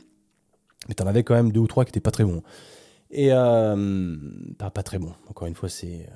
[0.90, 2.42] Mais tu en avais quand même deux ou trois qui n'étaient pas très bons.
[3.12, 4.16] Et euh,
[4.58, 5.14] pas, pas très bons.
[5.30, 6.08] Encore une fois, c'est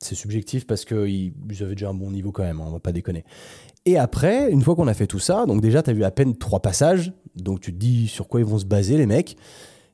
[0.00, 2.92] c'est subjectif parce qu'ils avaient déjà un bon niveau quand même, hein, on va pas
[2.92, 3.24] déconner.
[3.84, 6.10] Et après, une fois qu'on a fait tout ça, donc déjà, tu as vu à
[6.10, 9.36] peine trois passages, donc tu te dis sur quoi ils vont se baser, les mecs.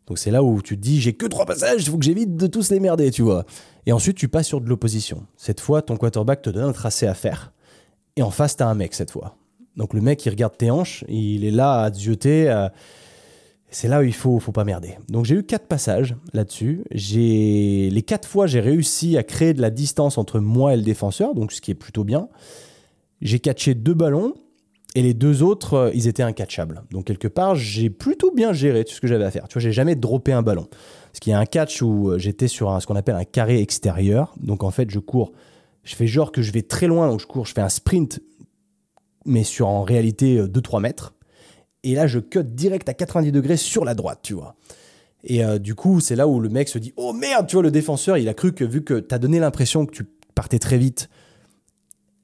[0.07, 2.37] Donc c'est là où tu te dis, j'ai que trois passages, il faut que j'évite
[2.37, 3.45] de tous les merder, tu vois.
[3.87, 5.27] Et ensuite, tu passes sur de l'opposition.
[5.37, 7.53] Cette fois, ton quarterback te donne un tracé à faire.
[8.17, 9.37] Et en face, tu as un mec cette fois.
[9.77, 12.71] Donc le mec, il regarde tes hanches, il est là à te.
[13.75, 14.97] C'est là où il faut, faut pas merder.
[15.09, 16.85] Donc j'ai eu quatre passages là-dessus.
[16.93, 21.35] Les quatre fois j'ai réussi à créer de la distance entre moi et le défenseur,
[21.35, 22.29] donc ce qui est plutôt bien.
[23.21, 24.35] J'ai catché deux ballons
[24.95, 26.85] et les deux autres, euh, ils étaient incatchables.
[26.93, 29.49] Donc quelque part, j'ai plutôt bien géré tout ce que j'avais à faire.
[29.49, 30.69] Tu vois, j'ai jamais droppé un ballon.
[31.11, 33.61] Parce qu'il y a un catch où euh, j'étais sur ce qu'on appelle un carré
[33.61, 34.35] extérieur.
[34.41, 35.33] Donc en fait, je cours,
[35.83, 38.21] je fais genre que je vais très loin, donc je cours, je fais un sprint,
[39.27, 41.15] mais sur en réalité 2-3 euh, mètres.
[41.85, 44.57] Et là, je cut direct à 90 degrés sur la droite, tu vois.
[45.23, 47.63] Et euh, du coup, c'est là où le mec se dit Oh merde, tu vois,
[47.63, 50.05] le défenseur, il a cru que vu que tu as donné l'impression que tu
[50.35, 51.09] partais très vite,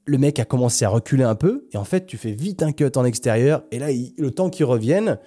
[0.05, 1.67] le mec a commencé à reculer un peu.
[1.71, 3.63] Et en fait, tu fais vite un cut en extérieur.
[3.71, 3.87] Et là,
[4.17, 5.19] le temps qu'il revienne,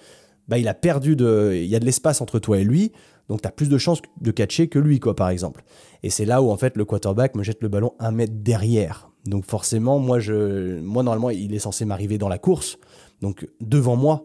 [0.49, 1.53] bah, il a perdu de.
[1.55, 2.91] Il y a de l'espace entre toi et lui.
[3.29, 5.63] Donc, tu as plus de chances de catcher que lui, quoi, par exemple.
[6.03, 9.09] Et c'est là où, en fait, le quarterback me jette le ballon un mètre derrière.
[9.25, 12.77] Donc, forcément, moi, je, moi normalement, il est censé m'arriver dans la course
[13.21, 14.23] donc devant moi.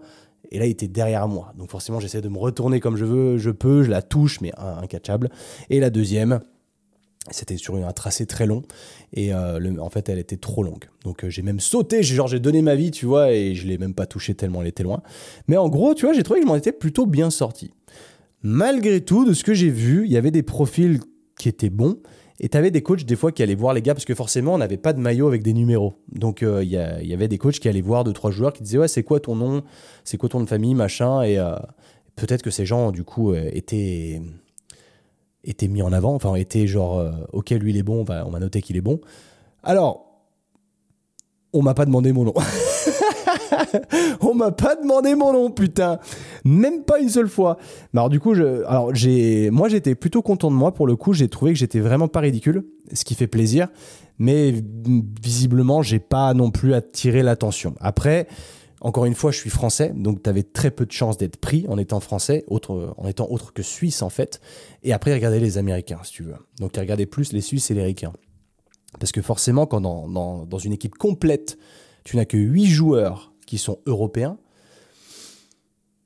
[0.53, 1.53] Et là, il était derrière moi.
[1.57, 4.53] Donc forcément, j'essaie de me retourner comme je veux, je peux, je la touche, mais
[4.57, 5.31] incatchable.
[5.69, 6.41] Et la deuxième,
[7.31, 8.63] c'était sur un tracé très long
[9.13, 12.41] et euh, en fait elle était trop longue donc euh, j'ai même sauté genre j'ai
[12.41, 15.03] donné ma vie tu vois et je l'ai même pas touché tellement elle était loin
[15.47, 17.73] mais en gros tu vois j'ai trouvé que je m'en étais plutôt bien sorti
[18.43, 20.99] malgré tout de ce que j'ai vu il y avait des profils
[21.39, 21.99] qui étaient bons
[22.43, 24.55] et tu avais des coachs des fois qui allaient voir les gars parce que forcément
[24.55, 25.95] on n'avait pas de maillot avec des numéros.
[26.11, 26.79] Donc euh, il y,
[27.15, 29.37] avait des coachs qui allaient voir deux trois joueurs qui disaient ouais c'est quoi ton
[29.37, 29.63] nom,
[30.05, 30.75] c'est quoi ton nom de famille?
[30.75, 31.55] Machin et euh,
[32.17, 34.23] peut-être que ces gens du coup euh, étaient
[35.45, 38.63] étaient mis en avant, enfin étaient genre ok lui il est bon, on m'a noté
[38.63, 39.01] qu'il est bon.
[39.63, 40.07] Alors
[41.53, 42.35] on m'a pas demandé mon nom.
[44.21, 45.99] on m'a pas demandé mon nom, putain.
[46.45, 47.57] Même pas une seule fois.
[47.95, 50.73] Alors, du coup, moi, j'étais plutôt content de moi.
[50.73, 53.69] Pour le coup, j'ai trouvé que j'étais vraiment pas ridicule, ce qui fait plaisir.
[54.19, 54.55] Mais
[55.23, 57.75] visiblement, j'ai pas non plus attiré l'attention.
[57.81, 58.27] Après,
[58.83, 61.67] encore une fois, je suis français, donc tu avais très peu de chances d'être pris
[61.69, 64.41] en étant français, en étant autre que suisse en fait.
[64.83, 66.35] Et après, regardez les Américains, si tu veux.
[66.59, 68.13] Donc, regardez plus les Suisses et les Ricains.
[68.99, 71.59] Parce que forcément, quand dans, dans une équipe complète,
[72.05, 74.39] tu n'as que 8 joueurs qui sont européens,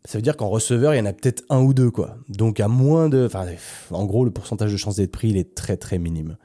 [0.05, 2.17] ça veut dire qu'en receveur, il y en a peut-être un ou deux, quoi.
[2.29, 3.25] Donc, à moins de.
[3.25, 3.47] Enfin,
[3.91, 6.37] en gros, le pourcentage de chance d'être pris, il est très, très minime.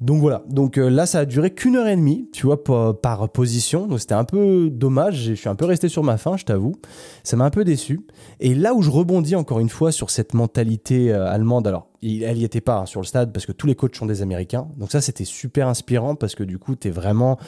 [0.00, 0.42] Donc voilà.
[0.48, 3.86] Donc euh, là, ça a duré qu'une heure et demie, tu vois, par, position.
[3.86, 5.22] Donc c'était un peu dommage.
[5.22, 6.74] Je suis un peu resté sur ma faim, je t'avoue.
[7.22, 8.00] Ça m'a un peu déçu.
[8.40, 12.36] Et là où je rebondis encore une fois sur cette mentalité euh, allemande, alors elle
[12.36, 14.68] y était pas hein, sur le stade parce que tous les coachs sont des Américains.
[14.76, 17.38] Donc ça, c'était super inspirant parce que du coup, tu es vraiment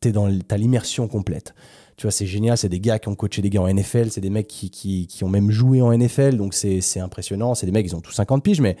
[0.00, 1.54] t'es dans t'as l'immersion complète.
[1.96, 2.56] Tu vois, c'est génial.
[2.56, 4.10] C'est des gars qui ont coaché des gars en NFL.
[4.10, 6.38] C'est des mecs qui, qui, qui, ont même joué en NFL.
[6.38, 7.54] Donc, c'est impressionnant.
[7.54, 8.76] C'est des mecs, ils ont tous 50 piges, mais,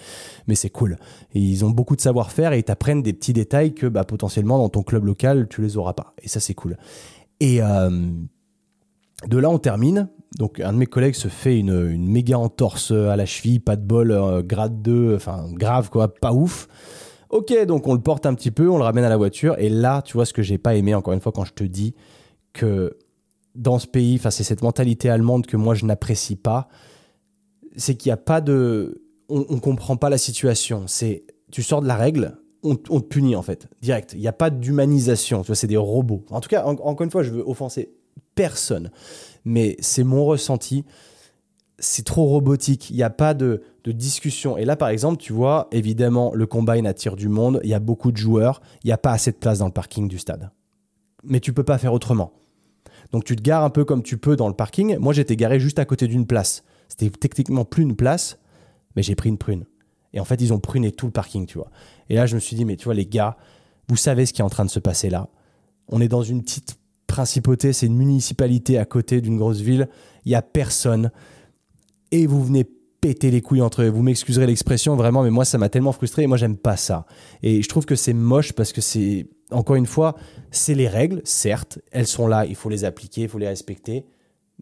[0.46, 0.96] mais c'est cool.
[1.34, 4.70] Ils ont beaucoup de savoir-faire et ils t'apprennent des petits détails que bah, potentiellement dans
[4.70, 6.14] ton club local, tu les auras pas.
[6.22, 6.78] Et ça, c'est cool.
[7.40, 7.90] Et euh,
[9.28, 10.08] de là, on termine.
[10.38, 13.76] Donc, un de mes collègues se fait une, une méga entorse à la cheville, pas
[13.76, 16.68] de bol, euh, grade 2, enfin, grave, quoi, pas ouf.
[17.30, 19.56] Ok, donc on le porte un petit peu, on le ramène à la voiture.
[19.58, 21.64] Et là, tu vois ce que j'ai pas aimé, encore une fois, quand je te
[21.64, 21.94] dis
[22.52, 22.98] que
[23.54, 26.68] dans ce pays, c'est cette mentalité allemande que moi je n'apprécie pas,
[27.76, 29.02] c'est qu'il n'y a pas de...
[29.28, 30.84] On ne comprend pas la situation.
[30.88, 34.12] C'est tu sors de la règle, on, te punit en fait, direct.
[34.14, 36.24] Il n'y a pas d'humanisation, tu vois, c'est des robots.
[36.30, 37.92] En tout cas, encore une fois, je veux offenser
[38.34, 38.90] personne,
[39.44, 40.84] mais c'est mon ressenti.
[41.80, 44.56] C'est trop robotique, il n'y a pas de, discussion.
[44.56, 47.80] Et là, par exemple, tu vois, évidemment, le combine attire du monde, il y a
[47.80, 50.50] beaucoup de joueurs, il n'y a pas assez de place dans le parking du stade.
[51.24, 52.32] Mais tu peux pas faire autrement.
[53.10, 54.96] Donc tu te gares un peu comme tu peux dans le parking.
[54.98, 56.62] Moi, j'étais garé juste à côté d'une place.
[56.88, 58.38] C'était techniquement plus une place,
[58.94, 59.64] mais j'ai pris une prune.
[60.12, 61.70] Et en fait, ils ont pruné tout le parking, tu vois.
[62.08, 63.36] Et là, je me suis dit, mais tu vois, les gars,
[63.88, 65.28] vous savez ce qui est en train de se passer là.
[65.88, 69.88] On est dans une petite principauté, c'est une municipalité à côté d'une grosse ville.
[70.24, 71.10] Il y a personne.
[72.12, 72.66] Et vous venez
[73.00, 73.88] péter les couilles entre eux.
[73.88, 77.06] Vous m'excuserez l'expression vraiment, mais moi ça m'a tellement frustré et moi j'aime pas ça.
[77.42, 80.16] Et je trouve que c'est moche parce que c'est, encore une fois,
[80.50, 84.04] c'est les règles, certes, elles sont là, il faut les appliquer, il faut les respecter,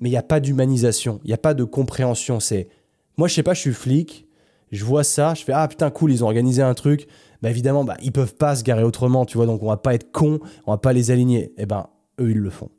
[0.01, 2.40] mais il n'y a pas d'humanisation, il n'y a pas de compréhension.
[2.40, 2.68] C'est,
[3.16, 4.26] moi je sais pas, je suis flic,
[4.70, 7.09] je vois ça, je fais ah putain cool, ils ont organisé un truc.
[7.42, 9.94] Bah évidemment, bah ils peuvent pas se garer autrement, tu vois, donc on va pas
[9.94, 11.53] être con, on va pas les aligner.
[11.57, 11.88] Eh ben
[12.20, 12.70] eux ils le font.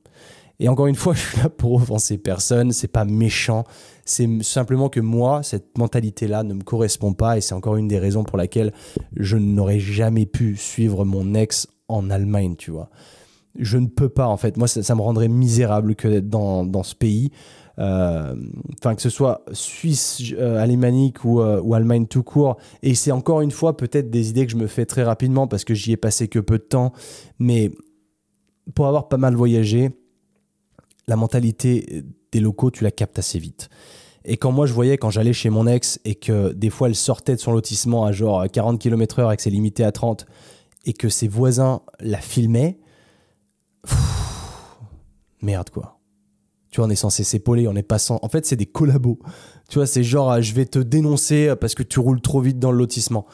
[0.59, 3.63] Et encore une fois, je suis là pour offenser personne, c'est pas méchant,
[4.09, 7.99] c'est simplement que moi, cette mentalité-là ne me correspond pas et c'est encore une des
[7.99, 8.73] raisons pour laquelle
[9.15, 12.89] je n'aurais jamais pu suivre mon ex en Allemagne, tu vois.
[13.55, 14.57] Je ne peux pas, en fait.
[14.57, 17.31] Moi, ça, me rendrait misérable que d'être dans, dans ce pays.
[17.77, 18.35] Euh,
[18.79, 20.65] enfin, que ce soit Suisse euh,
[21.23, 22.57] ou, euh, ou, Allemagne tout court.
[22.81, 25.63] Et c'est encore une fois peut-être des idées que je me fais très rapidement parce
[25.63, 26.93] que j'y ai passé que peu de temps.
[27.37, 27.71] Mais
[28.73, 29.91] pour avoir pas mal voyagé,
[31.07, 33.69] la mentalité des locaux, tu la captes assez vite.
[34.25, 36.95] Et quand moi je voyais, quand j'allais chez mon ex et que des fois elle
[36.95, 40.25] sortait de son lotissement à genre 40 km/h et que c'est limité à 30
[40.85, 42.79] et que ses voisins la filmaient,
[45.41, 45.99] merde quoi.
[46.71, 48.19] Tu vois, on est censé s'épauler, on est pas sans.
[48.21, 49.17] En fait, c'est des collabos.
[49.69, 52.71] Tu vois, c'est genre, je vais te dénoncer parce que tu roules trop vite dans
[52.71, 53.25] le lotissement.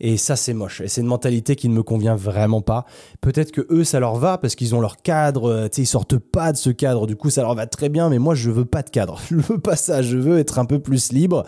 [0.00, 0.80] Et ça, c'est moche.
[0.80, 2.86] Et c'est une mentalité qui ne me convient vraiment pas.
[3.20, 5.50] Peut-être que eux, ça leur va parce qu'ils ont leur cadre.
[5.50, 7.06] Euh, tu sais, ils sortent pas de ce cadre.
[7.06, 8.08] Du coup, ça leur va très bien.
[8.08, 9.20] Mais moi, je veux pas de cadre.
[9.30, 10.02] Je veux pas ça.
[10.02, 11.44] Je veux être un peu plus libre.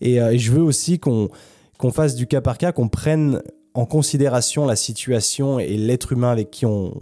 [0.00, 1.30] Et, euh, je veux aussi qu'on
[1.92, 3.42] fasse du cas par cas, qu'on prenne
[3.74, 6.94] en considération la situation et l'être humain avec qui on,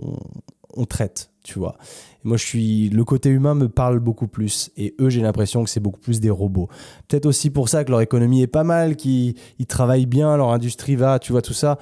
[0.76, 1.76] on traite, tu vois.
[2.24, 5.70] Moi, je suis le côté humain me parle beaucoup plus et eux, j'ai l'impression que
[5.70, 6.68] c'est beaucoup plus des robots.
[7.06, 9.36] Peut-être aussi pour ça que leur économie est pas mal, qu'ils
[9.68, 11.78] travaillent bien, leur industrie va, tu vois tout ça.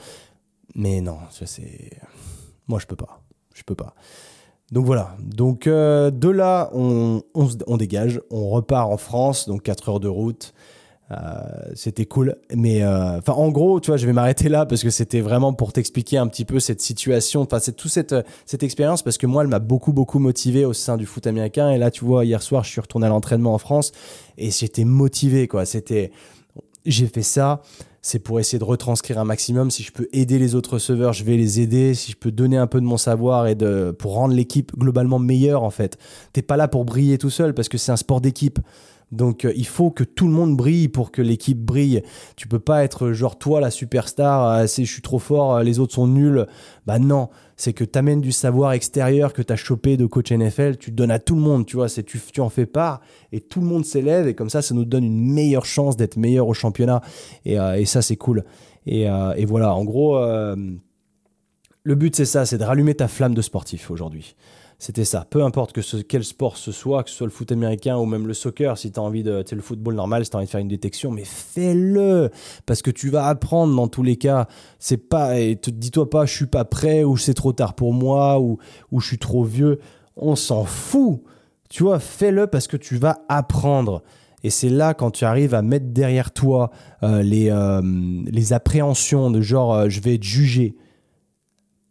[0.75, 1.91] Mais non, c'est
[2.67, 3.23] moi je peux pas,
[3.55, 3.95] je peux pas.
[4.73, 5.17] Donc voilà.
[5.21, 10.01] Donc euh, de là, on, on, on, dégage, on repart en France, donc 4 heures
[10.01, 10.55] de route.
[11.13, 11.17] Euh,
[11.75, 12.37] c'était cool.
[12.55, 15.53] Mais euh, enfin, en gros, tu vois, je vais m'arrêter là parce que c'était vraiment
[15.53, 18.15] pour t'expliquer un petit peu cette situation, enfin, c'est toute cette,
[18.47, 21.71] cette expérience parce que moi, elle m'a beaucoup, beaucoup motivé au sein du foot américain.
[21.71, 23.93] Et là, tu vois, hier soir, je suis retourné à l'entraînement en France
[24.39, 25.67] et j'étais motivé, quoi.
[25.67, 26.13] C'était,
[26.87, 27.63] j'ai fait ça.
[28.05, 29.71] C'est pour essayer de retranscrire un maximum.
[29.71, 31.95] Si je peux aider les autres receveurs, je vais les aider.
[31.95, 35.21] Si je peux donner un peu de mon savoir et de, pour rendre l'équipe globalement
[35.21, 35.99] meilleure, en fait.
[36.33, 38.59] T'es pas là pour briller tout seul parce que c'est un sport d'équipe.
[39.13, 42.03] Donc euh, il faut que tout le monde brille pour que l'équipe brille.
[42.35, 45.79] Tu peux pas être genre toi la superstar, euh, je suis trop fort, euh, les
[45.79, 46.47] autres sont nuls.
[46.87, 50.33] Bah non, c'est que tu amènes du savoir extérieur que tu as chopé de coach
[50.33, 53.03] NFL, tu donnes à tout le monde, tu vois, c'est tu, tu en fais part
[53.31, 56.17] et tout le monde s'élève et comme ça ça nous donne une meilleure chance d'être
[56.17, 57.03] meilleur au championnat
[57.45, 58.45] et, et ça c'est cool.
[58.87, 60.19] Et, et, voilà, en gros
[61.85, 64.35] le but c'est ça, c'est de rallumer ta flamme de sportif aujourd'hui.
[64.83, 65.25] C'était ça.
[65.31, 68.27] Peu importe que quel sport ce soit, que ce soit le foot américain ou même
[68.27, 69.43] le soccer, si tu as envie de.
[69.43, 72.31] Tu le football normal, si tu envie de faire une détection, mais fais-le
[72.67, 74.49] Parce que tu vas apprendre dans tous les cas.
[74.81, 75.35] C'est pas.
[75.39, 78.59] Dis-toi pas, je suis pas prêt, ou c'est trop tard pour moi, ou,
[78.91, 79.79] ou je suis trop vieux.
[80.17, 81.23] On s'en fout.
[81.71, 84.03] Tu vois, fais-le parce que tu vas apprendre.
[84.43, 86.73] Et c'est là quand tu arrives à mettre derrière toi
[87.05, 87.81] euh, les, euh,
[88.27, 90.75] les appréhensions de genre euh, je vais être jugé,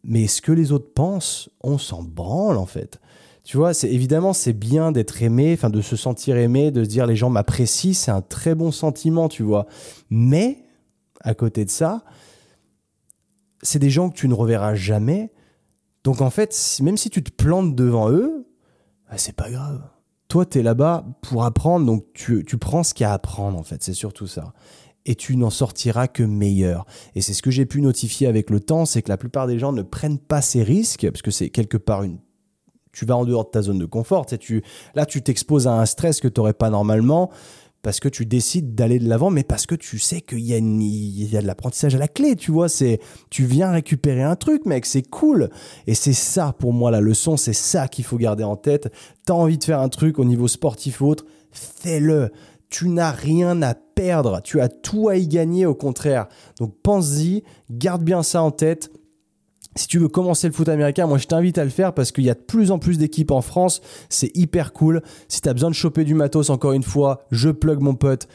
[0.03, 2.99] mais ce que les autres pensent, on s'en branle en fait.
[3.43, 6.89] Tu vois, c'est évidemment c'est bien d'être aimé, enfin de se sentir aimé, de se
[6.89, 9.65] dire les gens m'apprécient, c'est un très bon sentiment, tu vois.
[10.09, 10.63] Mais
[11.21, 12.03] à côté de ça,
[13.61, 15.31] c'est des gens que tu ne reverras jamais,
[16.03, 18.47] Donc en fait, même si tu te plantes devant eux,
[19.09, 19.83] bah, c'est pas grave.
[20.27, 23.15] Toi, tu es là-bas pour apprendre, donc tu, tu prends ce qu'il y a à
[23.15, 24.53] apprendre, en fait, c'est surtout ça.
[25.05, 26.85] Et tu n'en sortiras que meilleur.
[27.15, 29.57] Et c'est ce que j'ai pu notifier avec le temps, c'est que la plupart des
[29.57, 32.19] gens ne prennent pas ces risques, parce que c'est quelque part une
[32.93, 34.25] tu vas en dehors de ta zone de confort.
[34.25, 34.63] Tu,
[34.95, 37.31] là, tu t'exposes à un stress que tu n'aurais pas normalement
[37.81, 41.37] parce que tu décides d'aller de l'avant, mais parce que tu sais qu'il y, y
[41.37, 42.69] a de l'apprentissage à la clé, tu vois.
[42.69, 42.99] C'est,
[43.29, 45.49] tu viens récupérer un truc, mec, c'est cool.
[45.87, 48.93] Et c'est ça pour moi la leçon, c'est ça qu'il faut garder en tête.
[49.25, 52.31] T'as envie de faire un truc au niveau sportif ou autre, fais-le.
[52.71, 56.27] Tu n'as rien à perdre, tu as tout à y gagner au contraire.
[56.59, 58.89] Donc pense-y, garde bien ça en tête
[59.75, 62.25] si tu veux commencer le foot américain, moi je t'invite à le faire parce qu'il
[62.25, 63.81] y a de plus en plus d'équipes en France.
[64.09, 65.01] C'est hyper cool.
[65.29, 68.27] Si tu as besoin de choper du matos, encore une fois, je plug mon pote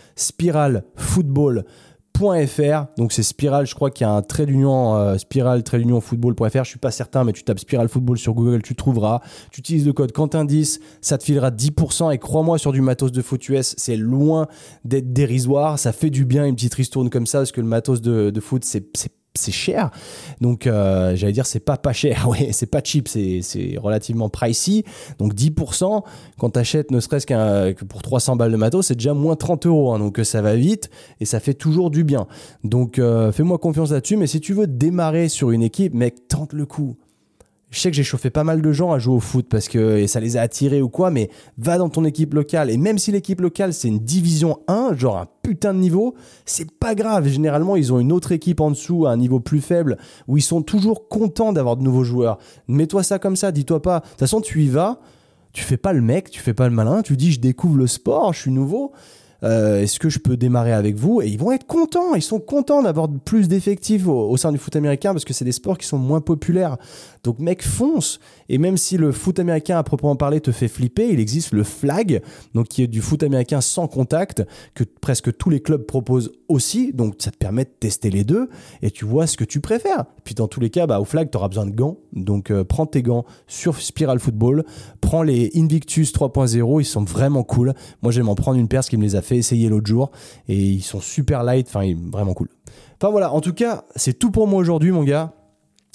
[2.17, 2.87] spiralfootball.fr.
[2.97, 6.01] Donc c'est Spiral, je crois qu'il y a un trait d'union, euh, spiral trait d'union
[6.01, 6.65] football.fr.
[6.65, 9.21] Je suis pas certain, mais tu tapes Spiral Football sur Google, tu trouveras.
[9.51, 12.13] Tu utilises le code Quentin10, ça te filera 10%.
[12.13, 14.47] Et crois-moi, sur du matos de foot US, c'est loin
[14.85, 15.79] d'être dérisoire.
[15.79, 18.41] Ça fait du bien une petite ristourne comme ça parce que le matos de, de
[18.41, 18.93] foot, c'est
[19.37, 19.91] c'est cher.
[20.41, 22.27] Donc, euh, j'allais dire, c'est pas pas cher.
[22.37, 24.85] Oui, c'est pas cheap, c'est relativement pricey.
[25.19, 26.03] Donc, 10%,
[26.39, 29.67] quand tu achètes ne serait-ce que pour 300 balles de matos, c'est déjà moins 30
[29.67, 29.93] euros.
[29.93, 29.99] Hein.
[29.99, 32.27] donc, ça va vite et ça fait toujours du bien.
[32.65, 34.17] Donc, euh, fais-moi confiance là-dessus.
[34.17, 36.97] Mais si tu veux démarrer sur une équipe, mec, tente le coup
[37.71, 40.07] je sais que j'ai chauffé pas mal de gens à jouer au foot parce que
[40.07, 42.71] ça les a attirés ou quoi, mais va dans ton équipe locale.
[42.71, 46.15] Et même si l'équipe locale, c'est une division 1, genre un putain de niveau,
[46.45, 47.27] c'est pas grave.
[47.27, 49.99] Généralement, ils ont une autre équipe en dessous, à un niveau plus faible,
[50.29, 52.39] où ils sont toujours contents d'avoir de nouveaux joueurs.
[52.69, 53.99] Mets-toi ça comme ça, dis-toi pas.
[54.01, 55.01] De toute façon, tu y vas,
[55.53, 57.89] tu fais pas le mec, tu fais pas le malin, tu dis je découvre le
[57.89, 58.93] sport, je suis nouveau.
[59.43, 62.41] Euh, est-ce que je peux démarrer avec vous Et ils vont être contents, ils sont
[62.41, 65.87] contents d'avoir plus d'effectifs au, sein du foot américain parce que c'est des sports qui
[65.87, 66.77] sont moins populaires.
[67.25, 71.09] Donc mec, fonce Et même si le foot américain à proprement parler te fait flipper,
[71.09, 72.23] il existe le flag,
[72.55, 76.93] donc qui est du foot américain sans contact, que presque tous les clubs proposent aussi,
[76.93, 78.49] donc ça te permet de tester les deux
[78.83, 80.05] et tu vois ce que tu préfères.
[80.25, 82.65] Puis dans tous les cas, bah, au flag, tu auras besoin de gants, donc euh,
[82.65, 84.65] prends tes gants sur Spiral Football,
[85.01, 87.75] prends les Invictus 3.0, ils sont vraiment cool.
[88.03, 89.87] Moi, je vais m'en prendre une paire, ce qui me les a fait essayer l'autre
[89.87, 90.11] jour.
[90.49, 92.49] Et ils sont super light, enfin, vraiment cool.
[93.01, 95.33] Enfin voilà, en tout cas, c'est tout pour moi aujourd'hui, mon gars.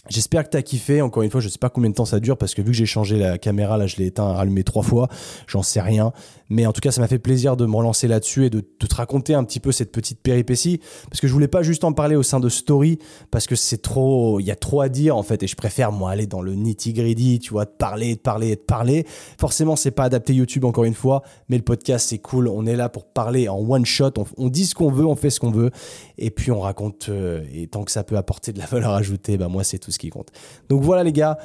[0.09, 1.01] J'espère que tu as kiffé.
[1.01, 2.77] Encore une fois, je sais pas combien de temps ça dure parce que vu que
[2.77, 5.07] j'ai changé la caméra, là, je l'ai éteint, rallumé trois fois.
[5.47, 6.11] J'en sais rien.
[6.51, 8.93] Mais en tout cas, ça m'a fait plaisir de me relancer là-dessus et de, te
[8.93, 10.81] raconter un petit peu cette petite péripétie.
[11.09, 12.99] Parce que je voulais pas juste en parler au sein de Story
[13.31, 15.41] parce que c'est trop, il y a trop à dire en fait.
[15.43, 18.61] Et je préfère, moi, aller dans le nitty-gritty, tu vois, de parler, de parler, de
[18.61, 19.07] parler.
[19.39, 21.23] Forcément, c'est pas adapté YouTube encore une fois.
[21.47, 22.49] Mais le podcast, c'est cool.
[22.49, 24.11] On est là pour parler en one shot.
[24.35, 25.71] On, dit ce qu'on veut, on fait ce qu'on veut.
[26.17, 27.07] Et puis, on raconte.
[27.07, 29.91] Euh, et tant que ça peut apporter de la valeur ajoutée, bah, moi, c'est tout
[29.91, 30.33] ce qui compte.
[30.67, 31.37] Donc voilà, les gars.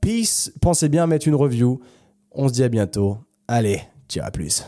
[0.00, 0.52] Peace.
[0.62, 1.80] Pensez bien à mettre une review.
[2.32, 3.18] On se dit à bientôt.
[3.46, 4.64] Allez, ciao, à plus.